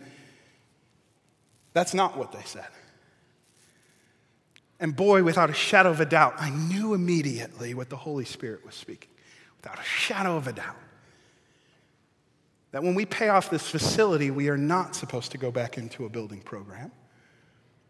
that's 1.71 1.93
not 1.93 2.17
what 2.17 2.33
they 2.33 2.43
said. 2.43 2.67
And 4.77 4.93
boy, 4.93 5.23
without 5.23 5.49
a 5.49 5.53
shadow 5.53 5.89
of 5.89 6.01
a 6.01 6.05
doubt, 6.05 6.35
I 6.37 6.49
knew 6.49 6.93
immediately 6.93 7.73
what 7.73 7.89
the 7.89 7.95
Holy 7.95 8.25
Spirit 8.25 8.65
was 8.65 8.75
speaking. 8.75 9.09
Without 9.61 9.79
a 9.79 9.83
shadow 9.83 10.35
of 10.35 10.47
a 10.47 10.53
doubt. 10.53 10.75
That 12.71 12.83
when 12.83 12.93
we 12.93 13.05
pay 13.05 13.29
off 13.29 13.49
this 13.49 13.69
facility, 13.69 14.31
we 14.31 14.49
are 14.49 14.57
not 14.57 14.97
supposed 14.97 15.31
to 15.31 15.37
go 15.37 15.49
back 15.49 15.77
into 15.77 16.05
a 16.05 16.09
building 16.09 16.41
program, 16.41 16.91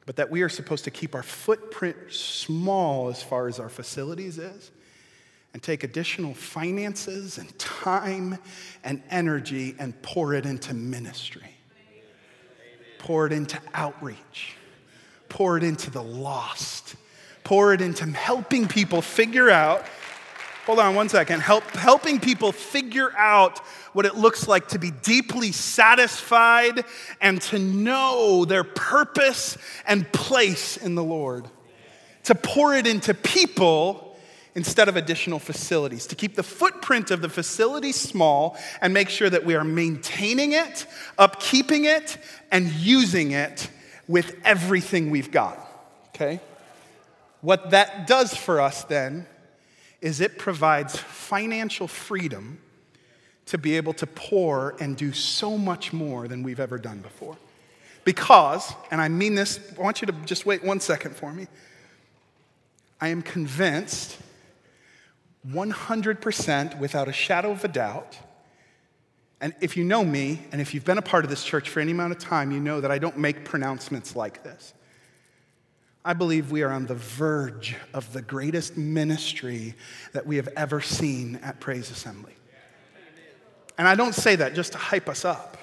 but 0.05 0.17
that 0.17 0.29
we 0.29 0.41
are 0.41 0.49
supposed 0.49 0.83
to 0.83 0.91
keep 0.91 1.15
our 1.15 1.23
footprint 1.23 1.97
small 2.09 3.09
as 3.09 3.23
far 3.23 3.47
as 3.47 3.59
our 3.59 3.69
facilities 3.69 4.37
is 4.37 4.71
and 5.53 5.63
take 5.63 5.83
additional 5.83 6.33
finances 6.33 7.37
and 7.37 7.57
time 7.57 8.37
and 8.83 9.01
energy 9.09 9.73
and 9.79 9.99
pour 10.01 10.33
it 10.33 10.45
into 10.45 10.73
ministry. 10.73 11.55
Pour 12.99 13.25
it 13.25 13.31
into 13.31 13.59
outreach. 13.73 14.55
Pour 15.29 15.57
it 15.57 15.63
into 15.63 15.89
the 15.89 16.03
lost. 16.03 16.95
Pour 17.43 17.73
it 17.73 17.81
into 17.81 18.05
helping 18.05 18.67
people 18.67 19.01
figure 19.01 19.49
out. 19.49 19.85
Hold 20.65 20.79
on 20.79 20.95
one 20.95 21.09
second. 21.09 21.41
Help, 21.41 21.63
helping 21.71 22.19
people 22.19 22.51
figure 22.51 23.15
out 23.15 23.59
what 23.93 24.07
it 24.07 24.15
looks 24.15 24.47
like 24.47 24.69
to 24.69 24.79
be 24.79 24.89
deeply 24.89 25.51
satisfied 25.51 26.85
and 27.21 27.39
to 27.43 27.59
know 27.59 28.45
their 28.45 28.63
purpose 28.63 29.59
and 29.85 30.11
place 30.11 30.75
in 30.75 30.95
the 30.95 31.03
Lord. 31.03 31.47
To 32.23 32.33
pour 32.33 32.73
it 32.73 32.87
into 32.87 33.13
people 33.13 34.17
instead 34.55 34.89
of 34.89 34.95
additional 34.95 35.37
facilities, 35.37 36.07
to 36.07 36.15
keep 36.15 36.33
the 36.33 36.41
footprint 36.41 37.11
of 37.11 37.21
the 37.21 37.29
facility 37.29 37.91
small 37.91 38.57
and 38.81 38.91
make 38.91 39.09
sure 39.09 39.29
that 39.29 39.45
we 39.45 39.53
are 39.53 39.63
maintaining 39.63 40.53
it, 40.53 40.87
upkeeping 41.19 41.85
it, 41.85 42.17
and 42.51 42.71
using 42.71 43.33
it 43.33 43.69
with 44.07 44.35
everything 44.43 45.11
we've 45.11 45.29
got. 45.29 45.59
Okay? 46.15 46.39
What 47.41 47.69
that 47.69 48.07
does 48.07 48.33
for 48.33 48.59
us 48.59 48.83
then 48.85 49.27
is 50.01 50.21
it 50.21 50.37
provides 50.37 50.97
financial 50.97 51.87
freedom 51.87 52.59
to 53.47 53.57
be 53.57 53.77
able 53.77 53.93
to 53.93 54.07
pour 54.07 54.75
and 54.79 54.97
do 54.97 55.13
so 55.13 55.57
much 55.57 55.93
more 55.93 56.27
than 56.27 56.43
we've 56.43 56.59
ever 56.59 56.77
done 56.77 56.99
before. 56.99 57.37
Because, 58.03 58.73
and 58.91 59.01
I 59.01 59.07
mean 59.07 59.35
this, 59.35 59.59
I 59.77 59.81
want 59.81 60.01
you 60.01 60.07
to 60.07 60.13
just 60.25 60.45
wait 60.45 60.63
one 60.63 60.79
second 60.79 61.15
for 61.15 61.31
me. 61.31 61.47
I 62.99 63.09
am 63.09 63.21
convinced 63.21 64.17
100% 65.47 66.79
without 66.79 67.07
a 67.07 67.13
shadow 67.13 67.51
of 67.51 67.63
a 67.63 67.67
doubt. 67.67 68.17
And 69.41 69.53
if 69.61 69.75
you 69.77 69.83
know 69.83 70.03
me, 70.03 70.41
and 70.51 70.61
if 70.61 70.73
you've 70.73 70.85
been 70.85 70.97
a 70.97 71.03
part 71.03 71.23
of 71.23 71.29
this 71.29 71.43
church 71.43 71.69
for 71.69 71.79
any 71.79 71.91
amount 71.91 72.13
of 72.13 72.19
time, 72.19 72.51
you 72.51 72.59
know 72.59 72.81
that 72.81 72.89
I 72.89 72.97
don't 72.97 73.17
make 73.17 73.43
pronouncements 73.45 74.15
like 74.15 74.43
this. 74.43 74.73
I 76.07 76.13
believe 76.13 76.51
we 76.51 76.61
are 76.61 76.71
on 76.71 76.85
the 76.85 76.93
verge 76.93 77.75
of 77.91 78.13
the 78.13 78.21
greatest 78.21 78.77
ministry 78.77 79.73
that 80.13 80.27
we 80.27 80.35
have 80.35 80.47
ever 80.55 80.79
seen 80.79 81.37
at 81.37 81.59
Praise 81.59 81.89
Assembly. 81.89 82.35
And 83.79 83.87
I 83.87 83.95
don't 83.95 84.13
say 84.13 84.35
that 84.35 84.53
just 84.53 84.73
to 84.73 84.77
hype 84.77 85.09
us 85.09 85.25
up. 85.25 85.57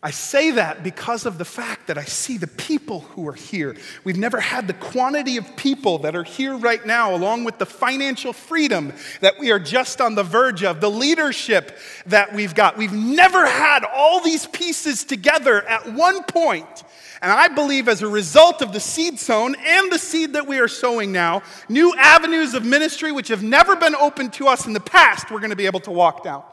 I 0.00 0.12
say 0.12 0.52
that 0.52 0.84
because 0.84 1.26
of 1.26 1.38
the 1.38 1.44
fact 1.44 1.88
that 1.88 1.98
I 1.98 2.04
see 2.04 2.38
the 2.38 2.46
people 2.46 3.00
who 3.00 3.26
are 3.26 3.34
here. 3.34 3.74
We've 4.04 4.16
never 4.16 4.38
had 4.38 4.68
the 4.68 4.74
quantity 4.74 5.38
of 5.38 5.56
people 5.56 5.98
that 6.00 6.14
are 6.14 6.22
here 6.22 6.56
right 6.56 6.84
now, 6.86 7.16
along 7.16 7.42
with 7.42 7.58
the 7.58 7.66
financial 7.66 8.32
freedom 8.32 8.92
that 9.22 9.40
we 9.40 9.50
are 9.50 9.58
just 9.58 10.00
on 10.00 10.14
the 10.14 10.22
verge 10.22 10.62
of, 10.62 10.80
the 10.80 10.90
leadership 10.90 11.76
that 12.06 12.32
we've 12.32 12.54
got. 12.54 12.76
We've 12.76 12.92
never 12.92 13.44
had 13.44 13.84
all 13.84 14.22
these 14.22 14.46
pieces 14.46 15.02
together 15.02 15.66
at 15.66 15.92
one 15.92 16.22
point. 16.22 16.84
And 17.20 17.32
I 17.32 17.48
believe 17.48 17.88
as 17.88 18.00
a 18.00 18.08
result 18.08 18.62
of 18.62 18.72
the 18.72 18.78
seed 18.78 19.18
sown 19.18 19.56
and 19.66 19.90
the 19.90 19.98
seed 19.98 20.34
that 20.34 20.46
we 20.46 20.60
are 20.60 20.68
sowing 20.68 21.10
now, 21.10 21.42
new 21.68 21.92
avenues 21.96 22.54
of 22.54 22.64
ministry 22.64 23.10
which 23.10 23.26
have 23.26 23.42
never 23.42 23.74
been 23.74 23.96
open 23.96 24.30
to 24.32 24.46
us 24.46 24.64
in 24.64 24.74
the 24.74 24.80
past, 24.80 25.32
we're 25.32 25.40
going 25.40 25.50
to 25.50 25.56
be 25.56 25.66
able 25.66 25.80
to 25.80 25.90
walk 25.90 26.22
down. 26.22 26.44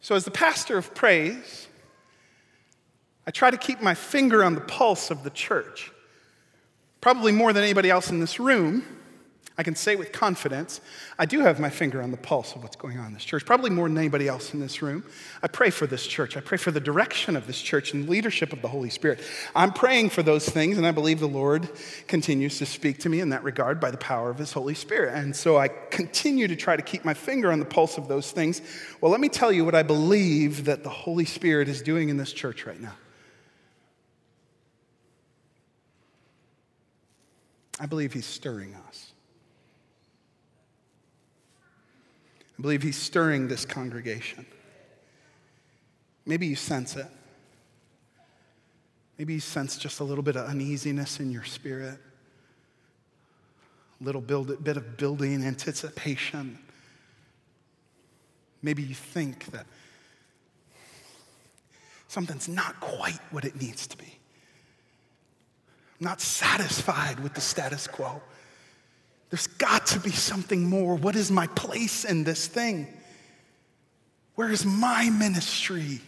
So, 0.00 0.14
as 0.14 0.24
the 0.24 0.30
pastor 0.30 0.78
of 0.78 0.94
praise, 0.94 1.68
I 3.26 3.30
try 3.30 3.50
to 3.50 3.56
keep 3.56 3.80
my 3.80 3.94
finger 3.94 4.42
on 4.42 4.54
the 4.54 4.60
pulse 4.60 5.10
of 5.10 5.22
the 5.22 5.30
church. 5.30 5.92
Probably 7.00 7.32
more 7.32 7.52
than 7.52 7.62
anybody 7.62 7.90
else 7.90 8.10
in 8.10 8.20
this 8.20 8.40
room, 8.40 8.84
I 9.60 9.62
can 9.62 9.76
say 9.76 9.94
with 9.94 10.10
confidence, 10.10 10.80
I 11.18 11.26
do 11.26 11.40
have 11.40 11.60
my 11.60 11.68
finger 11.68 12.00
on 12.00 12.10
the 12.12 12.16
pulse 12.16 12.56
of 12.56 12.62
what's 12.62 12.76
going 12.76 12.98
on 12.98 13.08
in 13.08 13.12
this 13.12 13.26
church, 13.26 13.44
probably 13.44 13.68
more 13.68 13.86
than 13.86 13.98
anybody 13.98 14.26
else 14.26 14.54
in 14.54 14.60
this 14.60 14.80
room. 14.80 15.04
I 15.42 15.48
pray 15.48 15.68
for 15.68 15.86
this 15.86 16.06
church. 16.06 16.38
I 16.38 16.40
pray 16.40 16.56
for 16.56 16.70
the 16.70 16.80
direction 16.80 17.36
of 17.36 17.46
this 17.46 17.60
church 17.60 17.92
and 17.92 18.08
leadership 18.08 18.54
of 18.54 18.62
the 18.62 18.68
Holy 18.68 18.88
Spirit. 18.88 19.20
I'm 19.54 19.74
praying 19.74 20.10
for 20.10 20.22
those 20.22 20.48
things, 20.48 20.78
and 20.78 20.86
I 20.86 20.92
believe 20.92 21.20
the 21.20 21.28
Lord 21.28 21.68
continues 22.06 22.56
to 22.56 22.64
speak 22.64 23.00
to 23.00 23.10
me 23.10 23.20
in 23.20 23.28
that 23.28 23.44
regard 23.44 23.80
by 23.80 23.90
the 23.90 23.98
power 23.98 24.30
of 24.30 24.38
His 24.38 24.50
Holy 24.50 24.72
Spirit. 24.72 25.12
And 25.12 25.36
so 25.36 25.58
I 25.58 25.68
continue 25.68 26.48
to 26.48 26.56
try 26.56 26.74
to 26.74 26.82
keep 26.82 27.04
my 27.04 27.12
finger 27.12 27.52
on 27.52 27.58
the 27.58 27.66
pulse 27.66 27.98
of 27.98 28.08
those 28.08 28.30
things. 28.30 28.62
Well, 29.02 29.10
let 29.10 29.20
me 29.20 29.28
tell 29.28 29.52
you 29.52 29.66
what 29.66 29.74
I 29.74 29.82
believe 29.82 30.64
that 30.64 30.84
the 30.84 30.88
Holy 30.88 31.26
Spirit 31.26 31.68
is 31.68 31.82
doing 31.82 32.08
in 32.08 32.16
this 32.16 32.32
church 32.32 32.64
right 32.64 32.80
now. 32.80 32.94
I 37.78 37.84
believe 37.84 38.14
He's 38.14 38.24
stirring 38.24 38.74
us. 38.88 39.09
I 42.60 42.62
believe 42.62 42.82
he's 42.82 42.98
stirring 42.98 43.48
this 43.48 43.64
congregation. 43.64 44.44
Maybe 46.26 46.46
you 46.46 46.56
sense 46.56 46.94
it. 46.94 47.06
Maybe 49.16 49.32
you 49.32 49.40
sense 49.40 49.78
just 49.78 50.00
a 50.00 50.04
little 50.04 50.22
bit 50.22 50.36
of 50.36 50.46
uneasiness 50.46 51.20
in 51.20 51.30
your 51.30 51.44
spirit, 51.44 51.98
a 53.98 54.04
little 54.04 54.20
build, 54.20 54.62
bit 54.62 54.76
of 54.76 54.98
building 54.98 55.42
anticipation. 55.42 56.58
Maybe 58.60 58.82
you 58.82 58.94
think 58.94 59.46
that 59.52 59.64
something's 62.08 62.46
not 62.46 62.78
quite 62.80 63.20
what 63.30 63.46
it 63.46 63.58
needs 63.58 63.86
to 63.86 63.96
be. 63.96 64.18
I'm 65.98 66.04
not 66.04 66.20
satisfied 66.20 67.20
with 67.20 67.32
the 67.32 67.40
status 67.40 67.86
quo. 67.86 68.20
There's 69.30 69.46
got 69.46 69.86
to 69.88 70.00
be 70.00 70.10
something 70.10 70.68
more. 70.68 70.96
What 70.96 71.14
is 71.14 71.30
my 71.30 71.46
place 71.48 72.04
in 72.04 72.24
this 72.24 72.46
thing? 72.46 72.88
Where 74.34 74.50
is 74.50 74.66
my 74.66 75.08
ministry? 75.10 76.00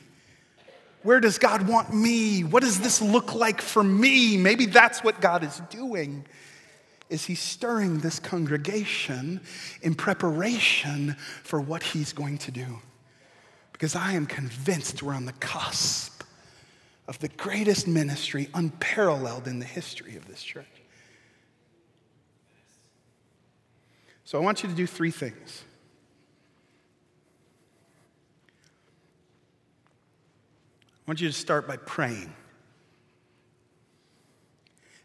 Where 1.02 1.20
does 1.20 1.38
God 1.38 1.68
want 1.68 1.94
me? 1.94 2.42
What 2.42 2.62
does 2.62 2.80
this 2.80 3.00
look 3.00 3.34
like 3.34 3.60
for 3.60 3.82
me? 3.82 4.36
Maybe 4.36 4.66
that's 4.66 5.04
what 5.04 5.20
God 5.20 5.44
is 5.44 5.60
doing. 5.70 6.24
Is 7.10 7.24
he 7.24 7.34
stirring 7.34 7.98
this 7.98 8.18
congregation 8.18 9.40
in 9.82 9.94
preparation 9.94 11.16
for 11.42 11.60
what 11.60 11.82
he's 11.82 12.12
going 12.12 12.38
to 12.38 12.50
do? 12.50 12.80
Because 13.72 13.94
I 13.94 14.12
am 14.12 14.26
convinced 14.26 15.02
we're 15.02 15.14
on 15.14 15.26
the 15.26 15.32
cusp 15.32 16.22
of 17.06 17.18
the 17.18 17.28
greatest 17.28 17.86
ministry 17.86 18.48
unparalleled 18.54 19.46
in 19.46 19.58
the 19.58 19.66
history 19.66 20.16
of 20.16 20.26
this 20.26 20.42
church. 20.42 20.81
So 24.24 24.38
I 24.38 24.40
want 24.40 24.62
you 24.62 24.68
to 24.68 24.74
do 24.74 24.86
three 24.86 25.10
things. 25.10 25.64
I 30.96 31.10
want 31.10 31.20
you 31.20 31.28
to 31.28 31.34
start 31.34 31.66
by 31.66 31.76
praying. 31.76 32.32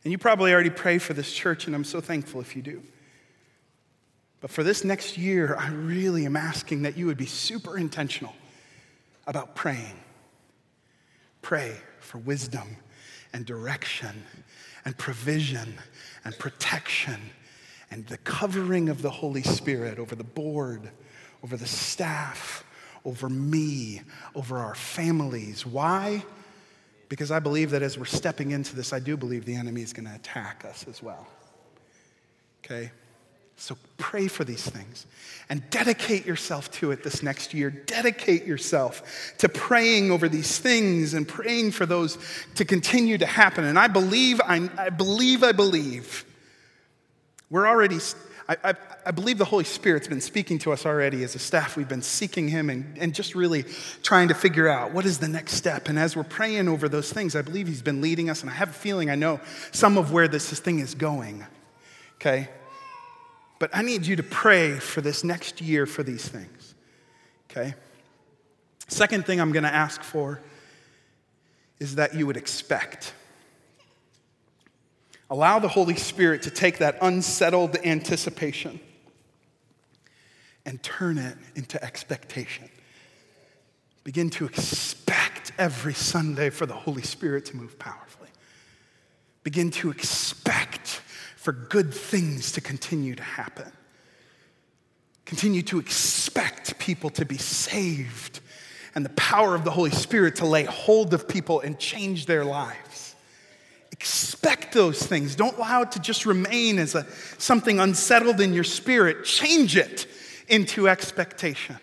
And 0.04 0.12
you 0.12 0.18
probably 0.18 0.54
already 0.54 0.70
pray 0.70 1.00
for 1.00 1.14
this 1.14 1.34
church, 1.34 1.66
and 1.66 1.76
I'm 1.76 1.84
so 1.84 2.00
thankful 2.00 2.40
if 2.40 2.56
you 2.56 2.62
do. 2.62 2.82
But 4.40 4.52
for 4.52 4.64
this 4.64 4.84
next 4.84 5.18
year, 5.18 5.56
I 5.60 5.70
really 5.70 6.26
am 6.26 6.36
asking 6.36 6.84
that 6.84 6.96
you 6.96 7.08
would 7.08 7.18
be 7.18 7.26
super 7.26 7.78
intentional 7.78 8.36
about 9.26 9.56
praying. 9.56 10.00
Pray 11.42 11.76
for 12.00 12.20
wisdom 12.20 12.78
and 13.34 13.46
direction 13.46 14.24
and 14.86 14.98
provision 14.98 15.74
and 16.24 16.38
protection 16.38 17.20
and 17.92 18.06
the 18.08 18.18
covering 18.18 18.90
of 18.90 19.02
the 19.02 19.10
Holy 19.10 19.44
Spirit 19.44 20.00
over 20.00 20.16
the 20.16 20.24
board, 20.24 20.90
over 21.44 21.56
the 21.56 21.68
staff, 21.68 22.64
over 23.06 23.30
me, 23.30 24.02
over 24.36 24.58
our 24.58 24.76
families. 24.76 25.66
Why? 25.66 26.24
Because 27.10 27.32
I 27.32 27.40
believe 27.40 27.72
that 27.72 27.82
as 27.82 27.98
we're 27.98 28.06
stepping 28.06 28.52
into 28.52 28.76
this, 28.76 28.92
I 28.92 29.00
do 29.00 29.16
believe 29.16 29.46
the 29.46 29.56
enemy 29.56 29.82
is 29.82 29.94
going 29.94 30.08
to 30.08 30.16
attack 30.16 30.66
us 30.66 30.86
as 30.90 31.02
well. 31.02 31.26
Okay? 32.64 32.92
So 33.56 33.76
pray 33.98 34.28
for 34.28 34.44
these 34.44 34.70
things 34.70 35.08
and 35.50 35.68
dedicate 35.72 36.26
yourself 36.28 36.70
to 36.74 36.92
it 36.92 37.04
this 37.04 37.24
next 37.24 37.54
year. 37.56 37.72
Dedicate 37.72 38.46
yourself 38.46 39.34
to 39.40 39.50
praying 39.50 40.12
over 40.12 40.30
these 40.30 40.60
things 40.60 41.16
and 41.16 41.28
praying 41.28 41.72
for 41.72 41.88
those 41.88 42.20
to 42.56 42.66
continue 42.66 43.18
to 43.18 43.26
happen. 43.26 43.64
And 43.64 43.80
I 43.80 43.88
believe, 43.88 44.40
I, 44.42 44.70
I 44.78 44.90
believe, 44.90 45.44
I 45.44 45.54
believe 45.54 46.26
we're 47.50 47.68
already, 47.68 47.98
I, 48.50 48.58
I, 48.64 48.74
I, 49.06 49.12
believe 49.12 49.38
the 49.38 49.46
Holy 49.46 49.64
Spirit's 49.64 50.08
been 50.08 50.22
speaking 50.22 50.60
to 50.60 50.74
us 50.74 50.86
already 50.86 51.24
as 51.24 51.36
a 51.36 51.40
staff. 51.40 51.78
We've 51.78 51.88
been 51.88 52.02
seeking 52.02 52.50
Him 52.50 52.70
and, 52.70 52.98
and 52.98 53.16
just 53.16 53.36
really 53.36 53.64
trying 54.04 54.28
to 54.28 54.34
figure 54.34 54.68
out 54.68 54.94
what 54.94 55.06
is 55.06 55.20
the 55.20 55.30
next 55.30 55.54
step. 55.54 55.88
And 55.88 55.98
as 55.98 56.16
we're 56.16 56.24
praying 56.24 56.68
over 56.68 56.90
those 56.90 57.12
things, 57.12 57.36
I 57.36 57.42
believe 57.42 57.68
He's 57.68 57.82
been 57.82 58.02
leading 58.02 58.30
us. 58.30 58.42
And 58.42 58.50
I 58.50 58.54
have 58.54 58.70
a 58.70 58.74
feeling 58.74 59.10
I 59.10 59.16
know 59.16 59.40
some 59.72 59.98
of 59.98 60.12
where 60.12 60.28
this, 60.28 60.50
this 60.50 60.60
thing 60.60 60.80
is 60.80 60.94
going. 60.94 61.46
Okay? 62.16 62.50
But 63.60 63.70
I 63.74 63.82
need 63.82 64.06
you 64.06 64.18
to 64.18 64.24
pray 64.24 64.78
for 64.78 65.02
this 65.02 65.24
next 65.24 65.62
year 65.62 65.86
for 65.86 66.04
these 66.04 66.28
things. 66.28 66.76
Okay? 67.50 67.76
Second 68.88 69.26
thing 69.26 69.40
I'm 69.40 69.52
going 69.52 69.64
to 69.64 69.74
ask 69.74 70.04
for 70.04 70.42
is 71.80 71.96
that 71.96 72.16
you 72.16 72.28
would 72.28 72.38
expect. 72.38 73.14
Allow 75.30 75.60
the 75.60 75.68
Holy 75.68 75.96
Spirit 75.96 76.44
to 76.44 76.52
take 76.52 76.78
that 76.78 76.98
unsettled 77.02 77.76
anticipation 77.84 78.80
and 80.66 80.82
turn 80.82 81.18
it 81.18 81.38
into 81.56 81.84
expectation. 81.84 82.70
Begin 84.04 84.30
to 84.32 84.46
expect 84.46 85.52
every 85.58 85.94
Sunday 85.94 86.50
for 86.50 86.66
the 86.66 86.74
Holy 86.74 87.02
Spirit 87.02 87.46
to 87.46 87.58
move 87.58 87.78
powerfully. 87.78 88.30
Begin 89.44 89.70
to 89.72 89.92
expect 89.92 91.02
for 91.36 91.52
good 91.52 91.94
things 91.94 92.54
to 92.54 92.62
continue 92.62 93.16
to 93.16 93.24
happen. 93.24 93.72
Continue 95.26 95.62
to 95.64 95.80
expect 95.80 96.80
people 96.80 97.10
to 97.12 97.26
be 97.26 97.38
saved 97.38 98.40
and 98.96 99.04
the 99.04 99.10
power 99.10 99.56
of 99.56 99.64
the 99.64 99.72
Holy 99.72 99.92
Spirit 99.92 100.38
to 100.38 100.46
lay 100.46 100.64
hold 100.64 101.14
of 101.14 101.28
people 101.28 101.60
and 101.60 101.78
change 101.78 102.26
their 102.26 102.44
lives. 102.46 102.87
Expect 104.00 104.74
those 104.74 105.04
things. 105.04 105.36
Don't 105.36 105.58
allow 105.58 105.82
it 105.82 105.92
to 105.94 106.00
just 106.00 106.26
remain 106.26 106.78
as 106.78 106.94
a, 106.96 107.06
something 107.38 107.80
unsettled 107.80 108.40
in 108.40 108.54
your 108.54 108.64
spirit. 108.64 109.26
Change 109.26 109.76
it 109.76 110.08
into 110.48 110.88
expectation. 110.88 111.78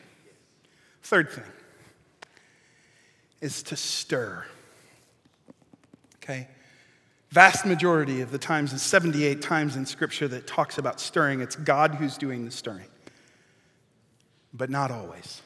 Third 1.03 1.31
thing 1.31 1.45
is 3.41 3.63
to 3.65 3.77
stir. 3.77 4.45
Okay? 6.17 6.49
Vast 7.31 7.67
majority 7.67 8.21
of 8.21 8.31
the 8.31 8.39
times, 8.39 8.71
and 8.71 8.81
78 8.81 9.43
times 9.43 9.75
in 9.75 9.85
Scripture 9.85 10.29
that 10.29 10.47
talks 10.47 10.79
about 10.79 11.01
stirring, 11.01 11.41
it's 11.41 11.57
God 11.57 11.97
who's 11.97 12.17
doing 12.17 12.45
the 12.45 12.51
stirring. 12.51 12.87
But 14.55 14.71
not 14.71 14.93
always. 14.93 15.43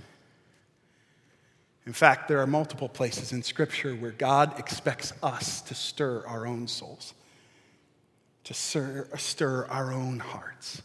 In 1.88 1.94
fact, 1.94 2.28
there 2.28 2.38
are 2.40 2.46
multiple 2.46 2.90
places 2.90 3.32
in 3.32 3.42
Scripture 3.42 3.94
where 3.94 4.10
God 4.10 4.58
expects 4.58 5.14
us 5.22 5.62
to 5.62 5.74
stir 5.74 6.22
our 6.26 6.46
own 6.46 6.68
souls, 6.68 7.14
to 8.44 8.52
stir, 8.52 9.66
our 9.70 9.90
own 9.90 10.18
hearts. 10.18 10.82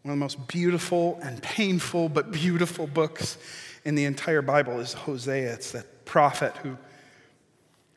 One 0.00 0.14
of 0.14 0.16
the 0.18 0.24
most 0.24 0.48
beautiful 0.48 1.20
and 1.22 1.42
painful 1.42 2.08
but 2.08 2.32
beautiful 2.32 2.86
books 2.86 3.36
in 3.84 3.96
the 3.96 4.06
entire 4.06 4.40
Bible 4.40 4.80
is 4.80 4.94
Hosea. 4.94 5.52
It's 5.52 5.72
that 5.72 6.06
prophet 6.06 6.56
who, 6.62 6.78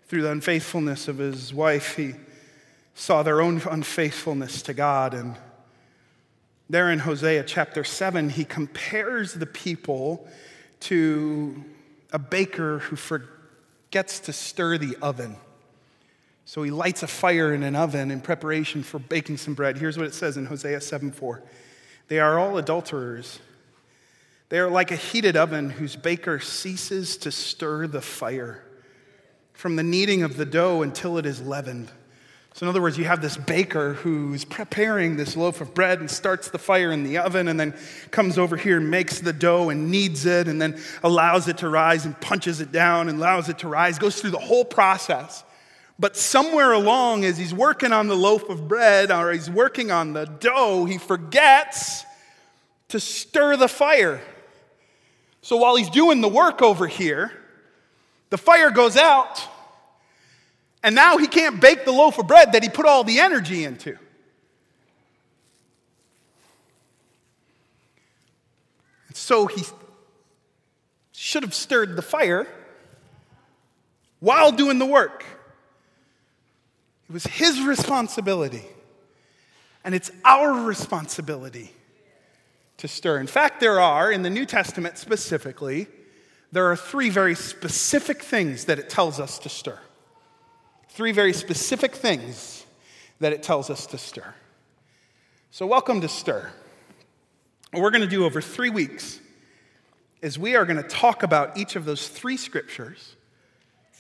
through 0.10 0.24
the 0.24 0.32
unfaithfulness 0.32 1.08
of 1.08 1.18
his 1.18 1.54
wife, 1.54 1.96
he 1.96 2.16
saw 2.94 3.24
their 3.24 3.40
own 3.40 3.62
unfaithfulness 3.72 4.64
to 4.64 4.74
God. 4.74 5.14
And 5.14 5.38
there 6.70 6.92
in 6.92 7.00
Hosea 7.00 7.46
chapter 7.46 7.86
7, 7.86 8.32
he 8.32 8.44
compares 8.44 9.36
the 9.36 9.46
people 9.46 10.28
to 10.84 11.64
a 12.12 12.20
baker 12.20 12.80
who 12.80 12.96
forgets 12.96 14.20
to 14.22 14.34
stir 14.34 14.78
the 14.78 14.96
oven. 15.02 15.36
So 16.46 16.64
he 16.64 16.72
lights 16.72 17.04
a 17.04 17.08
fire 17.08 17.54
in 17.54 17.64
an 17.64 17.76
oven 17.76 18.12
in 18.12 18.22
preparation 18.22 18.84
for 18.84 19.00
baking 19.00 19.38
some 19.38 19.54
bread. 19.54 19.78
Here's 19.78 19.98
what 19.98 20.08
it 20.08 20.14
says 20.14 20.38
in 20.38 20.46
Hosea 20.46 20.82
7 20.82 21.12
4. 21.12 21.42
They 22.10 22.20
are 22.20 22.38
all 22.38 22.58
adulterers. 22.58 23.40
They 24.50 24.60
are 24.60 24.70
like 24.70 24.92
a 24.92 24.96
heated 24.96 25.36
oven 25.36 25.70
whose 25.70 25.96
baker 25.96 26.40
ceases 26.40 27.18
to 27.18 27.32
stir 27.32 27.88
the 27.88 28.02
fire 28.02 28.64
from 29.54 29.78
the 29.78 29.84
kneading 29.84 30.24
of 30.24 30.36
the 30.36 30.46
dough 30.46 30.82
until 30.82 31.18
it 31.18 31.26
is 31.26 31.42
leavened. 31.42 31.90
So, 32.56 32.68
in 32.68 32.70
other 32.70 32.84
words, 32.84 33.00
you 33.00 33.06
have 33.06 33.20
this 33.20 33.36
baker 33.36 33.94
who's 33.94 34.46
preparing 34.46 35.16
this 35.16 35.36
loaf 35.36 35.60
of 35.60 35.74
bread 35.74 36.00
and 36.00 36.10
starts 36.10 36.50
the 36.50 36.60
fire 36.60 36.92
in 36.92 37.04
the 37.04 37.18
oven 37.18 37.48
and 37.48 37.60
then 37.60 37.74
comes 38.12 38.38
over 38.38 38.56
here 38.56 38.78
and 38.78 38.92
makes 38.92 39.20
the 39.20 39.34
dough 39.34 39.70
and 39.70 39.90
kneads 39.90 40.28
it 40.28 40.48
and 40.48 40.62
then 40.62 40.80
allows 41.02 41.48
it 41.48 41.58
to 41.60 41.70
rise 41.70 42.06
and 42.06 42.20
punches 42.22 42.62
it 42.62 42.72
down 42.72 43.10
and 43.10 43.18
allows 43.18 43.50
it 43.50 43.58
to 43.60 43.68
rise, 43.68 43.98
goes 43.98 44.22
through 44.22 44.30
the 44.30 44.38
whole 44.38 44.64
process. 44.64 45.44
But 45.98 46.16
somewhere 46.16 46.74
along, 46.74 47.26
as 47.26 47.40
he's 47.40 47.56
working 47.56 47.92
on 47.92 48.08
the 48.08 48.16
loaf 48.16 48.48
of 48.50 48.68
bread 48.68 49.10
or 49.10 49.32
he's 49.32 49.50
working 49.50 49.90
on 49.90 50.14
the 50.14 50.26
dough, 50.26 50.86
he 50.86 51.00
forgets 51.00 52.06
to 52.90 53.00
stir 53.00 53.58
the 53.58 53.68
fire. 53.68 54.22
So 55.42 55.58
while 55.58 55.76
he's 55.76 55.90
doing 55.90 56.22
the 56.22 56.30
work 56.30 56.62
over 56.62 56.86
here, 56.86 57.32
the 58.30 58.38
fire 58.38 58.70
goes 58.70 58.96
out 58.96 59.48
and 60.84 60.94
now 60.94 61.18
he 61.18 61.28
can't 61.28 61.62
bake 61.62 61.86
the 61.86 61.92
loaf 61.92 62.20
of 62.20 62.28
bread 62.28 62.52
that 62.52 62.62
he 62.62 62.70
put 62.70 62.86
all 62.86 63.06
the 63.06 63.20
energy 63.20 63.64
into. 63.64 63.98
So 69.14 69.48
he 69.48 69.64
should 71.14 71.44
have 71.44 71.54
stirred 71.54 71.96
the 71.96 72.02
fire 72.02 72.46
while 74.20 74.52
doing 74.52 74.80
the 74.80 74.86
work. 74.86 75.24
It 77.10 77.14
was 77.14 77.26
his 77.26 77.62
responsibility. 77.62 78.66
And 79.86 79.94
it's 79.96 80.12
our 80.26 80.66
responsibility 80.66 81.72
to 82.78 82.88
stir. 82.88 83.20
In 83.20 83.28
fact, 83.28 83.60
there 83.60 83.80
are, 83.80 84.12
in 84.12 84.24
the 84.24 84.30
New 84.30 84.46
Testament 84.46 84.98
specifically, 84.98 85.88
there 86.52 86.70
are 86.72 86.76
three 86.76 87.10
very 87.10 87.36
specific 87.36 88.22
things 88.22 88.66
that 88.66 88.80
it 88.80 88.90
tells 88.90 89.20
us 89.20 89.40
to 89.40 89.50
stir. 89.50 89.80
Three 90.94 91.12
very 91.12 91.34
specific 91.34 91.96
things 91.96 92.68
that 93.20 93.34
it 93.34 93.42
tells 93.42 93.72
us 93.72 93.88
to 93.88 93.98
stir. 93.98 94.36
So, 95.50 95.66
welcome 95.66 96.02
to 96.02 96.08
Stir. 96.08 96.52
What 97.72 97.82
we're 97.82 97.90
going 97.90 98.04
to 98.04 98.08
do 98.08 98.26
over 98.26 98.42
three 98.42 98.70
weeks 98.70 99.20
is 100.22 100.38
we 100.38 100.56
are 100.56 100.66
going 100.66 100.78
to 100.78 100.88
talk 100.88 101.24
about 101.24 101.58
each 101.58 101.76
of 101.76 101.86
those 101.86 102.08
three 102.08 102.38
scriptures, 102.38 103.16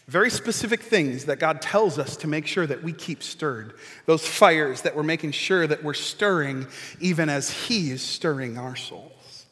very 0.08 0.30
specific 0.30 0.84
things 0.84 1.26
that 1.26 1.40
God 1.40 1.64
tells 1.64 1.98
us 1.98 2.16
to 2.18 2.28
make 2.28 2.46
sure 2.46 2.68
that 2.68 2.84
we 2.84 2.94
keep 2.94 3.24
stirred, 3.24 3.74
those 4.06 4.28
fires 4.28 4.84
that 4.84 4.96
we're 4.96 5.02
making 5.02 5.32
sure 5.32 5.66
that 5.66 5.84
we're 5.84 5.96
stirring 5.96 6.68
even 7.00 7.28
as 7.28 7.50
He 7.50 7.90
is 7.90 8.04
stirring 8.04 8.60
our 8.60 8.76
souls. 8.76 9.48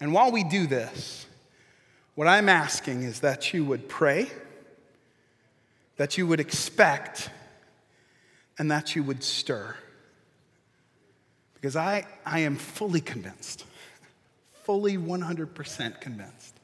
And 0.00 0.12
while 0.12 0.32
we 0.32 0.42
do 0.42 0.66
this, 0.66 1.26
what 2.16 2.26
I'm 2.26 2.48
asking 2.48 3.04
is 3.04 3.20
that 3.20 3.54
you 3.54 3.64
would 3.64 3.88
pray 3.88 4.32
that 5.96 6.18
you 6.18 6.26
would 6.26 6.40
expect 6.40 7.30
and 8.58 8.70
that 8.70 8.94
you 8.96 9.02
would 9.02 9.22
stir. 9.22 9.76
Because 11.54 11.76
I, 11.76 12.06
I 12.26 12.40
am 12.40 12.56
fully 12.56 13.00
convinced, 13.00 13.64
fully 14.64 14.98
100% 14.98 16.00
convinced, 16.00 16.54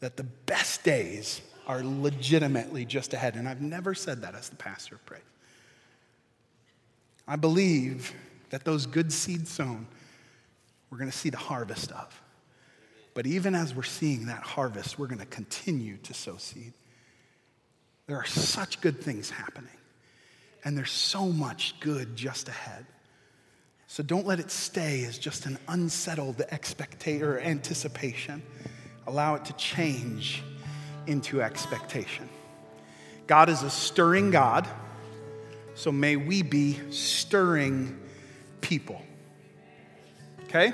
that 0.00 0.16
the 0.16 0.24
best 0.24 0.84
days 0.84 1.40
are 1.66 1.82
legitimately 1.82 2.84
just 2.84 3.14
ahead. 3.14 3.34
And 3.34 3.48
I've 3.48 3.60
never 3.60 3.94
said 3.94 4.22
that 4.22 4.34
as 4.34 4.48
the 4.48 4.56
pastor 4.56 4.96
of 4.96 5.06
praise. 5.06 5.22
I 7.28 7.36
believe 7.36 8.12
that 8.50 8.64
those 8.64 8.86
good 8.86 9.12
seeds 9.12 9.50
sown, 9.50 9.86
we're 10.90 10.98
going 10.98 11.10
to 11.10 11.16
see 11.16 11.30
the 11.30 11.36
harvest 11.36 11.90
of. 11.92 12.22
But 13.14 13.26
even 13.26 13.54
as 13.54 13.74
we're 13.74 13.82
seeing 13.82 14.26
that 14.26 14.42
harvest, 14.42 14.98
we're 14.98 15.08
going 15.08 15.18
to 15.18 15.26
continue 15.26 15.96
to 15.98 16.14
sow 16.14 16.36
seed. 16.36 16.72
There 18.06 18.16
are 18.16 18.26
such 18.26 18.80
good 18.80 19.00
things 19.00 19.30
happening, 19.30 19.70
and 20.64 20.78
there's 20.78 20.92
so 20.92 21.26
much 21.26 21.74
good 21.80 22.14
just 22.14 22.48
ahead. 22.48 22.86
So 23.88 24.02
don't 24.02 24.26
let 24.26 24.40
it 24.40 24.50
stay 24.50 25.04
as 25.04 25.18
just 25.18 25.46
an 25.46 25.58
unsettled 25.68 26.40
expectation 26.50 27.22
or 27.22 27.38
anticipation. 27.38 28.42
Allow 29.06 29.36
it 29.36 29.44
to 29.46 29.52
change 29.54 30.42
into 31.06 31.40
expectation. 31.42 32.28
God 33.26 33.48
is 33.48 33.62
a 33.62 33.70
stirring 33.70 34.30
God, 34.30 34.68
so 35.74 35.90
may 35.90 36.16
we 36.16 36.42
be 36.42 36.78
stirring 36.90 37.98
people. 38.60 39.02
Okay? 40.44 40.72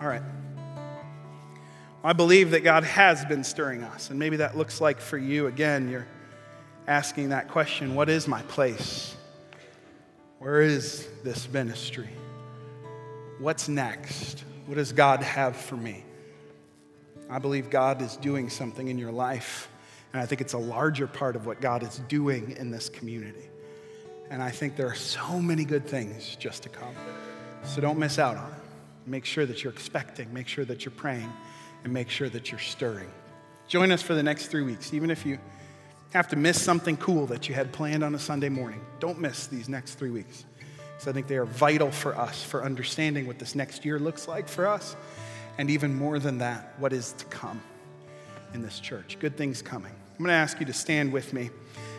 All 0.00 0.08
right. 0.08 0.22
I 2.02 2.14
believe 2.14 2.52
that 2.52 2.60
God 2.60 2.84
has 2.84 3.24
been 3.26 3.44
stirring 3.44 3.82
us. 3.82 4.08
And 4.10 4.18
maybe 4.18 4.38
that 4.38 4.56
looks 4.56 4.80
like 4.80 5.00
for 5.00 5.18
you, 5.18 5.46
again, 5.46 5.90
you're 5.90 6.06
asking 6.86 7.28
that 7.28 7.48
question 7.48 7.94
what 7.94 8.08
is 8.08 8.26
my 8.26 8.42
place? 8.42 9.14
Where 10.38 10.62
is 10.62 11.06
this 11.22 11.50
ministry? 11.52 12.08
What's 13.38 13.68
next? 13.68 14.44
What 14.64 14.76
does 14.76 14.92
God 14.92 15.22
have 15.22 15.56
for 15.56 15.76
me? 15.76 16.04
I 17.28 17.38
believe 17.38 17.68
God 17.68 18.00
is 18.00 18.16
doing 18.16 18.48
something 18.48 18.88
in 18.88 18.98
your 18.98 19.12
life. 19.12 19.68
And 20.12 20.22
I 20.22 20.26
think 20.26 20.40
it's 20.40 20.54
a 20.54 20.58
larger 20.58 21.06
part 21.06 21.36
of 21.36 21.46
what 21.46 21.60
God 21.60 21.82
is 21.82 21.98
doing 22.08 22.56
in 22.56 22.70
this 22.70 22.88
community. 22.88 23.48
And 24.30 24.42
I 24.42 24.50
think 24.50 24.76
there 24.76 24.88
are 24.88 24.94
so 24.94 25.38
many 25.38 25.64
good 25.64 25.86
things 25.86 26.34
just 26.36 26.62
to 26.62 26.68
come. 26.70 26.94
So 27.64 27.80
don't 27.80 27.98
miss 27.98 28.18
out 28.18 28.36
on 28.36 28.50
it. 28.50 28.58
Make 29.06 29.26
sure 29.26 29.44
that 29.44 29.62
you're 29.62 29.72
expecting, 29.72 30.32
make 30.32 30.48
sure 30.48 30.64
that 30.64 30.84
you're 30.84 30.92
praying 30.92 31.30
and 31.84 31.92
make 31.92 32.10
sure 32.10 32.28
that 32.28 32.50
you're 32.50 32.60
stirring. 32.60 33.10
Join 33.68 33.92
us 33.92 34.02
for 34.02 34.14
the 34.14 34.22
next 34.22 34.46
three 34.46 34.62
weeks, 34.62 34.92
even 34.92 35.10
if 35.10 35.24
you 35.24 35.38
have 36.12 36.28
to 36.28 36.36
miss 36.36 36.60
something 36.60 36.96
cool 36.96 37.26
that 37.26 37.48
you 37.48 37.54
had 37.54 37.72
planned 37.72 38.02
on 38.02 38.14
a 38.14 38.18
Sunday 38.18 38.48
morning. 38.48 38.80
Don't 38.98 39.20
miss 39.20 39.46
these 39.46 39.68
next 39.68 39.94
three 39.94 40.10
weeks. 40.10 40.44
Because 40.92 41.08
I 41.08 41.12
think 41.12 41.28
they 41.28 41.36
are 41.36 41.44
vital 41.46 41.90
for 41.90 42.16
us 42.16 42.42
for 42.42 42.64
understanding 42.64 43.26
what 43.26 43.38
this 43.38 43.54
next 43.54 43.84
year 43.84 43.98
looks 43.98 44.26
like 44.26 44.48
for 44.48 44.66
us, 44.66 44.96
and 45.56 45.70
even 45.70 45.94
more 45.94 46.18
than 46.18 46.38
that, 46.38 46.74
what 46.78 46.92
is 46.92 47.12
to 47.12 47.24
come 47.26 47.60
in 48.54 48.62
this 48.62 48.80
church. 48.80 49.16
Good 49.20 49.36
things 49.36 49.62
coming. 49.62 49.92
I'm 49.92 50.18
going 50.18 50.28
to 50.28 50.34
ask 50.34 50.58
you 50.58 50.66
to 50.66 50.72
stand 50.72 51.12
with 51.12 51.32
me. 51.32 51.50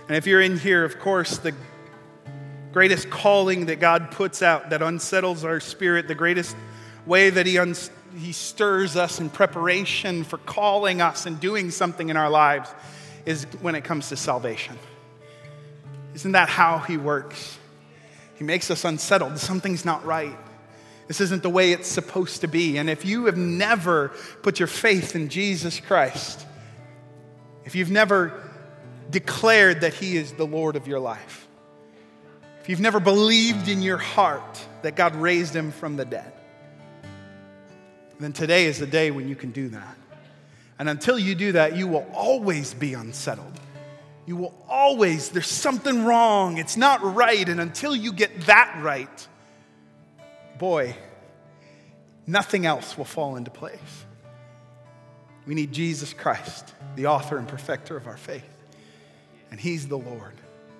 And 0.07 0.17
if 0.17 0.27
you're 0.27 0.41
in 0.41 0.57
here, 0.57 0.83
of 0.83 0.99
course, 0.99 1.37
the 1.37 1.55
greatest 2.73 3.09
calling 3.09 3.67
that 3.67 3.79
God 3.79 4.11
puts 4.11 4.41
out 4.41 4.69
that 4.71 4.81
unsettles 4.81 5.45
our 5.45 5.59
spirit, 5.59 6.07
the 6.07 6.15
greatest 6.15 6.55
way 7.05 7.29
that 7.29 7.45
He 7.45 7.57
unsettles 7.57 7.97
he 8.17 8.31
stirs 8.31 8.95
us 8.95 9.19
in 9.19 9.29
preparation 9.29 10.23
for 10.23 10.37
calling 10.37 11.01
us 11.01 11.25
and 11.25 11.39
doing 11.39 11.71
something 11.71 12.09
in 12.09 12.17
our 12.17 12.29
lives 12.29 12.69
is 13.25 13.45
when 13.61 13.75
it 13.75 13.83
comes 13.83 14.09
to 14.09 14.15
salvation. 14.15 14.77
Isn't 16.15 16.33
that 16.33 16.49
how 16.49 16.79
He 16.79 16.97
works? 16.97 17.57
He 18.35 18.43
makes 18.43 18.71
us 18.71 18.83
unsettled. 18.85 19.37
Something's 19.37 19.85
not 19.85 20.05
right. 20.05 20.37
This 21.07 21.21
isn't 21.21 21.43
the 21.43 21.49
way 21.49 21.71
it's 21.71 21.87
supposed 21.87 22.41
to 22.41 22.47
be. 22.47 22.77
And 22.77 22.89
if 22.89 23.05
you 23.05 23.25
have 23.25 23.37
never 23.37 24.09
put 24.41 24.59
your 24.59 24.67
faith 24.67 25.15
in 25.15 25.29
Jesus 25.29 25.79
Christ, 25.79 26.45
if 27.65 27.75
you've 27.75 27.91
never 27.91 28.41
declared 29.09 29.81
that 29.81 29.93
He 29.93 30.17
is 30.17 30.33
the 30.33 30.45
Lord 30.45 30.75
of 30.75 30.87
your 30.87 30.99
life, 30.99 31.47
if 32.61 32.69
you've 32.69 32.79
never 32.79 32.99
believed 32.99 33.67
in 33.67 33.81
your 33.81 33.97
heart 33.97 34.65
that 34.83 34.95
God 34.95 35.15
raised 35.15 35.55
Him 35.55 35.71
from 35.71 35.97
the 35.97 36.05
dead, 36.05 36.33
then 38.23 38.33
today 38.33 38.65
is 38.65 38.79
the 38.79 38.87
day 38.87 39.11
when 39.11 39.27
you 39.27 39.35
can 39.35 39.51
do 39.51 39.69
that. 39.69 39.97
And 40.79 40.89
until 40.89 41.19
you 41.19 41.35
do 41.35 41.51
that, 41.53 41.75
you 41.75 41.87
will 41.87 42.09
always 42.13 42.73
be 42.73 42.93
unsettled. 42.93 43.59
You 44.25 44.35
will 44.35 44.53
always, 44.67 45.29
there's 45.29 45.47
something 45.47 46.05
wrong, 46.05 46.57
it's 46.57 46.77
not 46.77 47.01
right. 47.03 47.47
And 47.47 47.59
until 47.59 47.95
you 47.95 48.13
get 48.13 48.41
that 48.47 48.79
right, 48.81 49.27
boy, 50.57 50.95
nothing 52.27 52.65
else 52.65 52.97
will 52.97 53.05
fall 53.05 53.35
into 53.35 53.51
place. 53.51 54.05
We 55.45 55.55
need 55.55 55.71
Jesus 55.71 56.13
Christ, 56.13 56.73
the 56.95 57.07
author 57.07 57.37
and 57.37 57.47
perfecter 57.47 57.97
of 57.97 58.07
our 58.07 58.17
faith. 58.17 58.47
And 59.49 59.59
He's 59.59 59.87
the 59.87 59.97
Lord. 59.97 60.33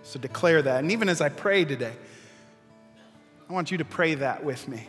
So 0.04 0.20
declare 0.20 0.62
that. 0.62 0.80
And 0.80 0.92
even 0.92 1.10
as 1.10 1.22
I 1.22 1.30
pray 1.30 1.66
today, 1.66 1.94
I 3.50 3.54
want 3.54 3.72
you 3.72 3.78
to 3.80 3.86
pray 3.86 4.16
that 4.16 4.44
with 4.44 4.68
me. 4.68 4.88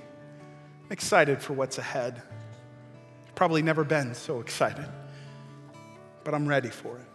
I'm 0.84 0.92
excited 0.92 1.42
for 1.42 1.52
what's 1.52 1.78
ahead. 1.78 2.22
Probably 3.34 3.62
never 3.62 3.84
been 3.84 4.14
so 4.14 4.40
excited, 4.40 4.86
but 6.24 6.34
I'm 6.34 6.46
ready 6.46 6.68
for 6.68 6.98
it. 6.98 7.06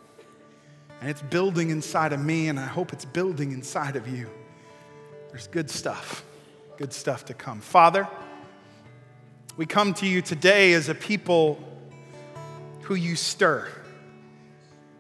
And 0.99 1.09
it's 1.09 1.21
building 1.21 1.69
inside 1.69 2.11
of 2.13 2.19
me, 2.19 2.47
and 2.47 2.59
I 2.59 2.65
hope 2.65 2.91
it's 2.91 3.05
building 3.05 3.51
inside 3.51 3.95
of 3.95 4.07
you. 4.07 4.29
There's 5.29 5.47
good 5.47 5.69
stuff, 5.69 6.23
good 6.77 6.91
stuff 6.91 7.25
to 7.25 7.33
come. 7.33 7.61
Father, 7.61 8.07
We 9.57 9.65
come 9.65 9.95
to 9.95 10.05
you 10.05 10.21
today 10.21 10.73
as 10.73 10.87
a 10.87 10.93
people 10.93 11.57
who 12.83 12.93
you 12.93 13.15
stir. 13.15 13.67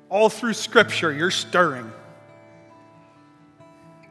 All 0.09 0.29
through 0.29 0.53
Scripture, 0.53 1.13
you're 1.13 1.29
stirring. 1.29 1.91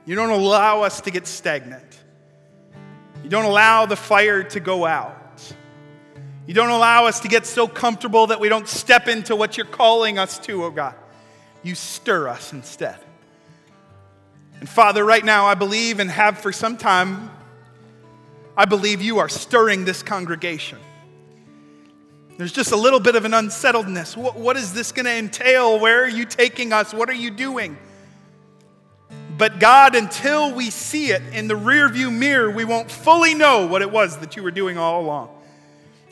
You 0.04 0.14
don't 0.14 0.30
allow 0.30 0.82
us 0.82 1.00
to 1.00 1.10
get 1.10 1.26
stagnant. 1.26 1.98
You 3.24 3.28
don't 3.28 3.44
allow 3.44 3.86
the 3.86 3.96
fire 3.96 4.44
to 4.44 4.60
go 4.60 4.86
out. 4.86 5.20
You 6.46 6.54
don't 6.54 6.70
allow 6.70 7.06
us 7.06 7.20
to 7.20 7.28
get 7.28 7.44
so 7.44 7.66
comfortable 7.66 8.28
that 8.28 8.38
we 8.38 8.48
don't 8.48 8.68
step 8.68 9.08
into 9.08 9.34
what 9.34 9.56
you're 9.56 9.66
calling 9.66 10.18
us 10.18 10.38
to, 10.40 10.64
oh 10.64 10.70
God. 10.70 10.94
You 11.62 11.74
stir 11.74 12.28
us 12.28 12.52
instead. 12.52 12.98
And 14.60 14.68
Father, 14.68 15.04
right 15.04 15.24
now, 15.24 15.46
I 15.46 15.54
believe 15.54 15.98
and 15.98 16.10
have 16.10 16.38
for 16.38 16.52
some 16.52 16.76
time, 16.76 17.30
I 18.56 18.64
believe 18.64 19.02
you 19.02 19.18
are 19.18 19.28
stirring 19.28 19.84
this 19.84 20.02
congregation. 20.02 20.78
There's 22.38 22.52
just 22.52 22.72
a 22.72 22.76
little 22.76 23.00
bit 23.00 23.16
of 23.16 23.24
an 23.24 23.34
unsettledness. 23.34 24.16
What, 24.16 24.36
what 24.36 24.56
is 24.56 24.72
this 24.72 24.92
going 24.92 25.06
to 25.06 25.12
entail? 25.12 25.80
Where 25.80 26.04
are 26.04 26.08
you 26.08 26.24
taking 26.24 26.72
us? 26.72 26.94
What 26.94 27.08
are 27.08 27.14
you 27.14 27.30
doing? 27.30 27.76
But 29.36 29.58
God, 29.58 29.94
until 29.94 30.54
we 30.54 30.70
see 30.70 31.10
it 31.10 31.22
in 31.32 31.48
the 31.48 31.54
rearview 31.54 32.12
mirror, 32.12 32.50
we 32.50 32.64
won't 32.64 32.90
fully 32.90 33.34
know 33.34 33.66
what 33.66 33.82
it 33.82 33.90
was 33.90 34.18
that 34.18 34.36
you 34.36 34.42
were 34.42 34.50
doing 34.50 34.78
all 34.78 35.02
along. 35.02 35.30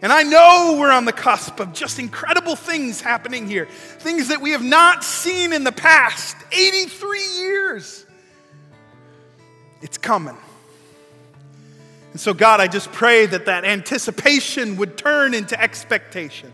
And 0.04 0.12
I 0.12 0.22
know 0.22 0.76
we're 0.78 0.90
on 0.90 1.06
the 1.06 1.14
cusp 1.14 1.60
of 1.60 1.72
just 1.72 1.98
incredible 1.98 2.56
things 2.56 3.00
happening 3.00 3.46
here, 3.46 3.64
things 3.64 4.28
that 4.28 4.42
we 4.42 4.50
have 4.50 4.62
not 4.62 5.02
seen 5.02 5.54
in 5.54 5.64
the 5.64 5.72
past 5.72 6.36
83 6.52 7.26
years. 7.38 8.04
It's 9.80 9.96
coming. 9.96 10.36
And 12.12 12.20
so, 12.20 12.34
God, 12.34 12.60
I 12.60 12.68
just 12.68 12.92
pray 12.92 13.24
that 13.24 13.46
that 13.46 13.64
anticipation 13.64 14.76
would 14.76 14.98
turn 14.98 15.32
into 15.32 15.58
expectation. 15.58 16.52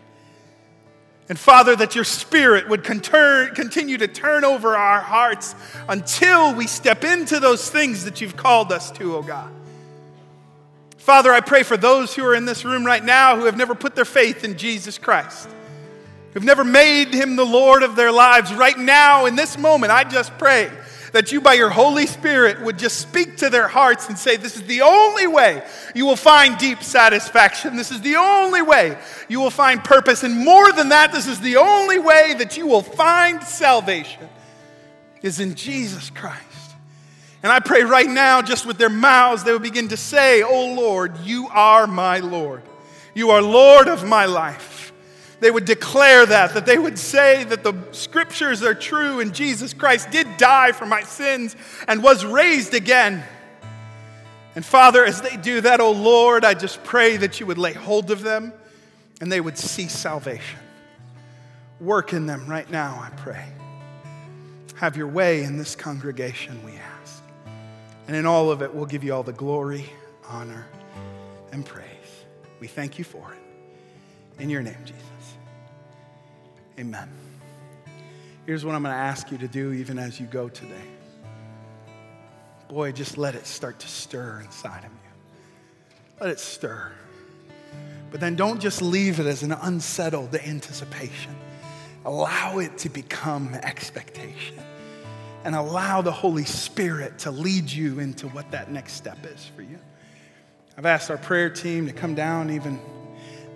And 1.29 1.37
Father, 1.37 1.75
that 1.75 1.97
your 1.97 2.05
Spirit 2.05 2.69
would 2.69 2.85
continue 2.85 3.99
to 3.99 4.07
turn 4.07 4.45
over 4.45 4.77
our 4.77 5.01
hearts 5.01 5.57
until 5.89 6.55
we 6.55 6.69
step 6.69 7.03
into 7.03 7.41
those 7.41 7.69
things 7.69 8.05
that 8.05 8.21
you've 8.21 8.37
called 8.37 8.71
us 8.71 8.93
to, 8.93 9.17
oh 9.17 9.23
God. 9.23 9.51
Father, 11.01 11.33
I 11.33 11.41
pray 11.41 11.63
for 11.63 11.79
those 11.79 12.15
who 12.15 12.23
are 12.27 12.35
in 12.35 12.45
this 12.45 12.63
room 12.63 12.85
right 12.85 13.03
now 13.03 13.35
who 13.35 13.47
have 13.47 13.57
never 13.57 13.75
put 13.75 13.95
their 13.95 14.05
faith 14.05 14.45
in 14.45 14.59
Jesus 14.59 14.99
Christ, 14.99 15.49
who've 16.33 16.45
never 16.45 16.63
made 16.63 17.15
him 17.15 17.37
the 17.37 17.45
Lord 17.45 17.83
of 17.83 17.97
their 17.97 18.13
lives. 18.13 18.53
Right 18.53 18.79
now, 18.79 19.25
in 19.25 19.35
this 19.35 19.57
moment, 19.57 19.93
I 19.93 20.05
just 20.05 20.37
pray 20.37 20.71
that 21.13 21.33
you, 21.33 21.41
by 21.41 21.55
your 21.55 21.71
Holy 21.71 22.07
Spirit, 22.07 22.61
would 22.61 22.79
just 22.79 22.99
speak 22.99 23.39
to 23.39 23.49
their 23.49 23.67
hearts 23.67 24.11
and 24.11 24.19
say, 24.19 24.37
This 24.37 24.57
is 24.57 24.63
the 24.65 24.83
only 24.83 25.27
way 25.27 25.65
you 25.95 26.05
will 26.05 26.17
find 26.17 26.59
deep 26.59 26.83
satisfaction. 26.83 27.77
This 27.77 27.91
is 27.91 28.03
the 28.03 28.17
only 28.17 28.61
way 28.61 28.99
you 29.27 29.41
will 29.41 29.51
find 29.51 29.83
purpose. 29.83 30.23
And 30.23 30.37
more 30.37 30.71
than 30.71 30.91
that, 30.91 31.13
this 31.13 31.27
is 31.27 31.41
the 31.41 31.57
only 31.57 31.99
way 31.99 32.35
that 32.37 32.59
you 32.59 32.67
will 32.67 32.83
find 32.83 33.43
salvation 33.43 34.29
is 35.23 35.41
in 35.41 35.55
Jesus 35.55 36.11
Christ. 36.11 36.50
And 37.43 37.51
I 37.51 37.61
pray 37.61 37.83
right 37.83 38.09
now, 38.09 38.43
just 38.43 38.67
with 38.67 38.77
their 38.77 38.91
mouths, 38.91 39.45
they 39.45 39.53
will 39.53 39.59
begin 39.59 39.89
to 39.89 39.97
say, 39.97 40.43
Oh 40.43 40.75
Lord, 40.75 41.17
you 41.25 41.49
are 41.49 41.87
my 41.87 42.19
Lord. 42.19 42.63
You 43.15 43.31
are 43.31 43.41
Lord 43.41 43.89
of 43.89 44.07
my 44.07 44.27
life 44.27 44.81
they 45.41 45.51
would 45.51 45.65
declare 45.65 46.27
that, 46.27 46.55
that 46.55 46.67
they 46.67 46.79
would 46.79 46.99
say 46.99 47.45
that 47.45 47.65
the 47.65 47.75
scriptures 47.93 48.63
are 48.63 48.75
true 48.75 49.21
and 49.21 49.35
Jesus 49.35 49.75
Christ 49.75 50.11
did 50.11 50.37
die 50.37 50.73
for 50.73 50.87
my 50.87 51.03
sins 51.03 51.57
and 51.89 52.03
was 52.03 52.25
raised 52.25 52.75
again. 52.75 53.25
And 54.55 54.65
Father, 54.65 55.05
as 55.05 55.23
they 55.23 55.37
do 55.37 55.63
that, 55.63 55.81
oh 55.81 55.93
Lord, 55.93 56.45
I 56.45 56.55
just 56.55 56.85
pray 56.85 57.17
that 57.17 57.41
you 57.41 57.47
would 57.47 57.59
lay 57.59 57.73
hold 57.73 58.11
of 58.11 58.23
them 58.23 58.53
and 59.21 59.33
they 59.33 59.41
would 59.41 59.57
see 59.57 59.89
salvation. 59.89 60.59
Work 61.81 62.13
in 62.13 62.27
them 62.27 62.47
right 62.47 62.71
now, 62.71 62.99
I 63.01 63.11
pray. 63.17 63.47
Have 64.77 64.97
your 64.97 65.09
way 65.09 65.43
in 65.43 65.57
this 65.57 65.75
congregation, 65.75 66.63
we 66.65 66.73
ask. 66.73 66.90
And 68.11 68.17
in 68.17 68.27
all 68.27 68.51
of 68.51 68.61
it, 68.61 68.75
we'll 68.75 68.87
give 68.87 69.05
you 69.05 69.15
all 69.15 69.23
the 69.23 69.33
glory, 69.33 69.89
honor, 70.29 70.67
and 71.53 71.65
praise. 71.65 71.87
We 72.59 72.67
thank 72.67 72.99
you 72.99 73.05
for 73.05 73.33
it. 73.33 74.43
In 74.43 74.51
your 74.51 74.63
name, 74.63 74.75
Jesus. 74.85 75.37
Amen. 76.77 77.09
Here's 78.47 78.65
what 78.65 78.75
I'm 78.75 78.83
going 78.83 78.93
to 78.93 79.01
ask 79.01 79.31
you 79.31 79.39
to 79.39 79.47
do 79.47 79.73
even 79.75 79.97
as 79.97 80.19
you 80.19 80.27
go 80.27 80.49
today. 80.49 80.89
Boy, 82.69 82.91
just 82.91 83.17
let 83.17 83.37
it 83.37 83.47
start 83.47 83.79
to 83.79 83.87
stir 83.87 84.41
inside 84.45 84.79
of 84.85 84.91
you. 84.91 86.19
Let 86.21 86.31
it 86.31 86.41
stir. 86.41 86.91
But 88.11 88.19
then 88.19 88.35
don't 88.35 88.61
just 88.61 88.83
leave 88.83 89.21
it 89.21 89.27
as 89.27 89.45
an 89.45 89.53
unsettled 89.53 90.35
anticipation. 90.35 91.37
Allow 92.05 92.59
it 92.59 92.77
to 92.79 92.89
become 92.89 93.55
expectation. 93.55 94.59
And 95.45 95.55
allow 95.55 96.03
the 96.03 96.13
Holy 96.13 96.45
Spirit 96.45 97.21
to 97.21 97.31
lead 97.31 97.71
you 97.71 97.99
into 97.99 98.29
what 98.29 98.51
that 98.51 98.71
next 98.71 98.93
step 98.93 99.25
is 99.25 99.51
for 99.57 99.63
you. 99.63 99.79
I've 100.77 100.87
asked 100.87 101.11
our 101.11 101.19
prayer 101.19 101.51
team 101.51 101.87
to 101.87 101.93
come 101.93 102.15
down 102.15 102.51
even 102.51 102.79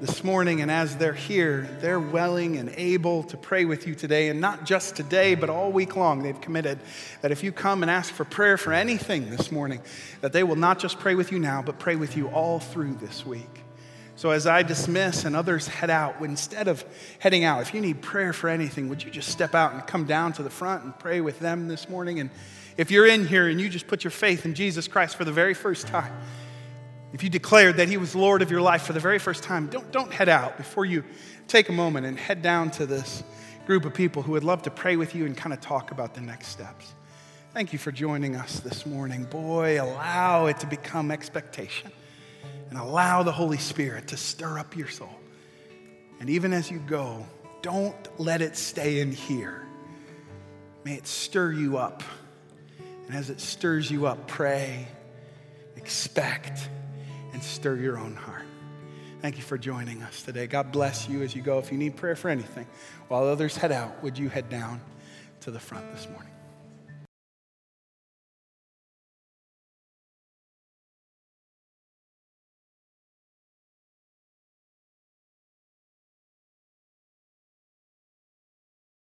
this 0.01 0.25
morning, 0.25 0.61
and 0.61 0.71
as 0.71 0.97
they're 0.97 1.13
here, 1.13 1.69
they're 1.81 2.01
willing 2.01 2.57
and 2.57 2.71
able 2.77 3.23
to 3.25 3.37
pray 3.37 3.65
with 3.65 3.87
you 3.87 3.95
today, 3.95 4.29
and 4.29 4.41
not 4.41 4.65
just 4.65 4.97
today, 4.97 5.35
but 5.35 5.49
all 5.49 5.73
week 5.73 5.97
long. 5.97 6.23
They've 6.23 6.41
committed 6.41 6.79
that 7.23 7.31
if 7.31 7.43
you 7.43 7.53
come 7.53 7.83
and 7.83 7.91
ask 7.91 8.13
for 8.13 8.25
prayer 8.25 8.59
for 8.59 8.73
anything 8.73 9.31
this 9.31 9.53
morning, 9.53 9.81
that 10.21 10.33
they 10.33 10.43
will 10.43 10.57
not 10.57 10.79
just 10.79 10.99
pray 10.99 11.15
with 11.15 11.33
you 11.33 11.39
now, 11.39 11.63
but 11.63 11.79
pray 11.79 11.97
with 11.97 12.17
you 12.17 12.29
all 12.29 12.61
through 12.61 12.95
this 12.95 13.25
week. 13.25 13.64
So 14.17 14.31
as 14.31 14.47
I 14.47 14.63
dismiss 14.63 15.25
and 15.25 15.35
others 15.35 15.67
head 15.67 15.91
out, 15.91 16.21
instead 16.21 16.69
of 16.69 16.85
heading 17.19 17.43
out, 17.43 17.63
if 17.63 17.75
you 17.75 17.81
need 17.81 18.01
prayer 18.01 18.33
for 18.33 18.49
anything, 18.49 18.89
would 18.89 19.03
you 19.03 19.11
just 19.11 19.29
step 19.29 19.55
out 19.55 19.73
and 19.73 19.85
come 19.87 20.05
down 20.05 20.33
to 20.35 20.43
the 20.43 20.51
front 20.51 20.85
and 20.85 20.97
pray 20.97 21.21
with 21.21 21.41
them 21.41 21.67
this 21.67 21.89
morning? 21.89 22.21
And 22.21 22.31
if 22.77 22.91
you're 22.93 23.07
in 23.07 23.27
here 23.27 23.49
and 23.49 23.61
you 23.61 23.69
just 23.69 23.89
put 23.89 24.05
your 24.05 24.13
faith 24.13 24.45
in 24.45 24.55
Jesus 24.55 24.87
Christ 24.87 25.17
for 25.17 25.25
the 25.25 25.33
very 25.33 25.55
first 25.55 25.89
time, 25.89 26.13
if 27.13 27.25
you 27.25 27.31
declared 27.31 27.77
that 27.79 27.89
He 27.89 27.97
was 27.97 28.15
Lord 28.15 28.41
of 28.41 28.51
your 28.53 28.61
life 28.61 28.83
for 28.83 28.93
the 28.93 29.01
very 29.01 29.19
first 29.19 29.43
time, 29.43 29.67
don't, 29.67 29.91
don't 29.91 30.13
head 30.13 30.29
out 30.29 30.57
before 30.57 30.85
you 30.85 31.03
take 31.49 31.69
a 31.69 31.73
moment 31.73 32.07
and 32.07 32.17
head 32.17 32.41
down 32.41 32.71
to 32.73 32.87
this 32.87 33.25
group 33.67 33.85
of 33.85 33.95
people 33.95 34.23
who 34.23 34.33
would 34.33 34.45
love 34.45 34.63
to 34.63 34.71
pray 34.71 34.97
with 34.97 35.15
you 35.15 35.27
and 35.27 35.37
kind 35.37 35.53
of 35.53 35.61
talk 35.61 35.91
about 35.91 36.15
the 36.15 36.21
next 36.21 36.49
steps. 36.49 36.95
Thank 37.53 37.73
you 37.73 37.79
for 37.79 37.91
joining 37.91 38.37
us 38.37 38.61
this 38.61 38.87
morning. 38.87 39.25
Boy, 39.25 39.81
allow 39.81 40.47
it 40.47 40.59
to 40.61 40.67
become 40.67 41.11
expectation 41.11 41.91
and 42.71 42.79
allow 42.79 43.23
the 43.23 43.33
Holy 43.33 43.59
Spirit 43.59 44.09
to 44.09 44.17
stir 44.17 44.59
up 44.59 44.77
your 44.77 44.89
soul. 44.89 45.21
And 46.21 46.31
even 46.31 46.53
as 46.53 46.71
you 46.71 46.79
go, 46.79 47.27
don't 47.63 48.21
let 48.21 48.43
it 48.43 48.57
stay 48.57 49.01
in 49.01 49.13
here. 49.13 49.67
May 50.85 50.95
it 50.95 51.07
stir 51.07 51.53
you 51.53 51.79
up. 51.79 52.03
And 53.07 53.17
as 53.17 53.31
it 53.31 53.41
stirs 53.41 53.91
you 53.91 54.07
up, 54.07 54.27
pray, 54.27 54.87
expect, 55.77 56.69
and 57.33 57.43
stir 57.43 57.77
your 57.77 57.99
own 57.99 58.15
heart. 58.15 58.45
Thank 59.21 59.37
you 59.37 59.43
for 59.43 59.57
joining 59.57 60.03
us 60.03 60.23
today. 60.23 60.47
God 60.47 60.73
bless 60.73 61.09
you 61.09 61.23
as 61.23 61.35
you 61.35 61.43
go. 61.43 61.59
If 61.59 61.73
you 61.73 61.79
need 61.79 61.97
prayer 61.97 62.17
for 62.17 62.29
anything, 62.29 62.67
while 63.09 63.25
others 63.25 63.57
head 63.57 63.73
out, 63.73 64.03
would 64.03 64.19
you 64.19 64.29
head 64.29 64.51
down 64.51 64.81
to 65.41 65.51
the 65.51 65.61
front 65.61 65.91
this 65.95 66.07
morning? 66.11 66.34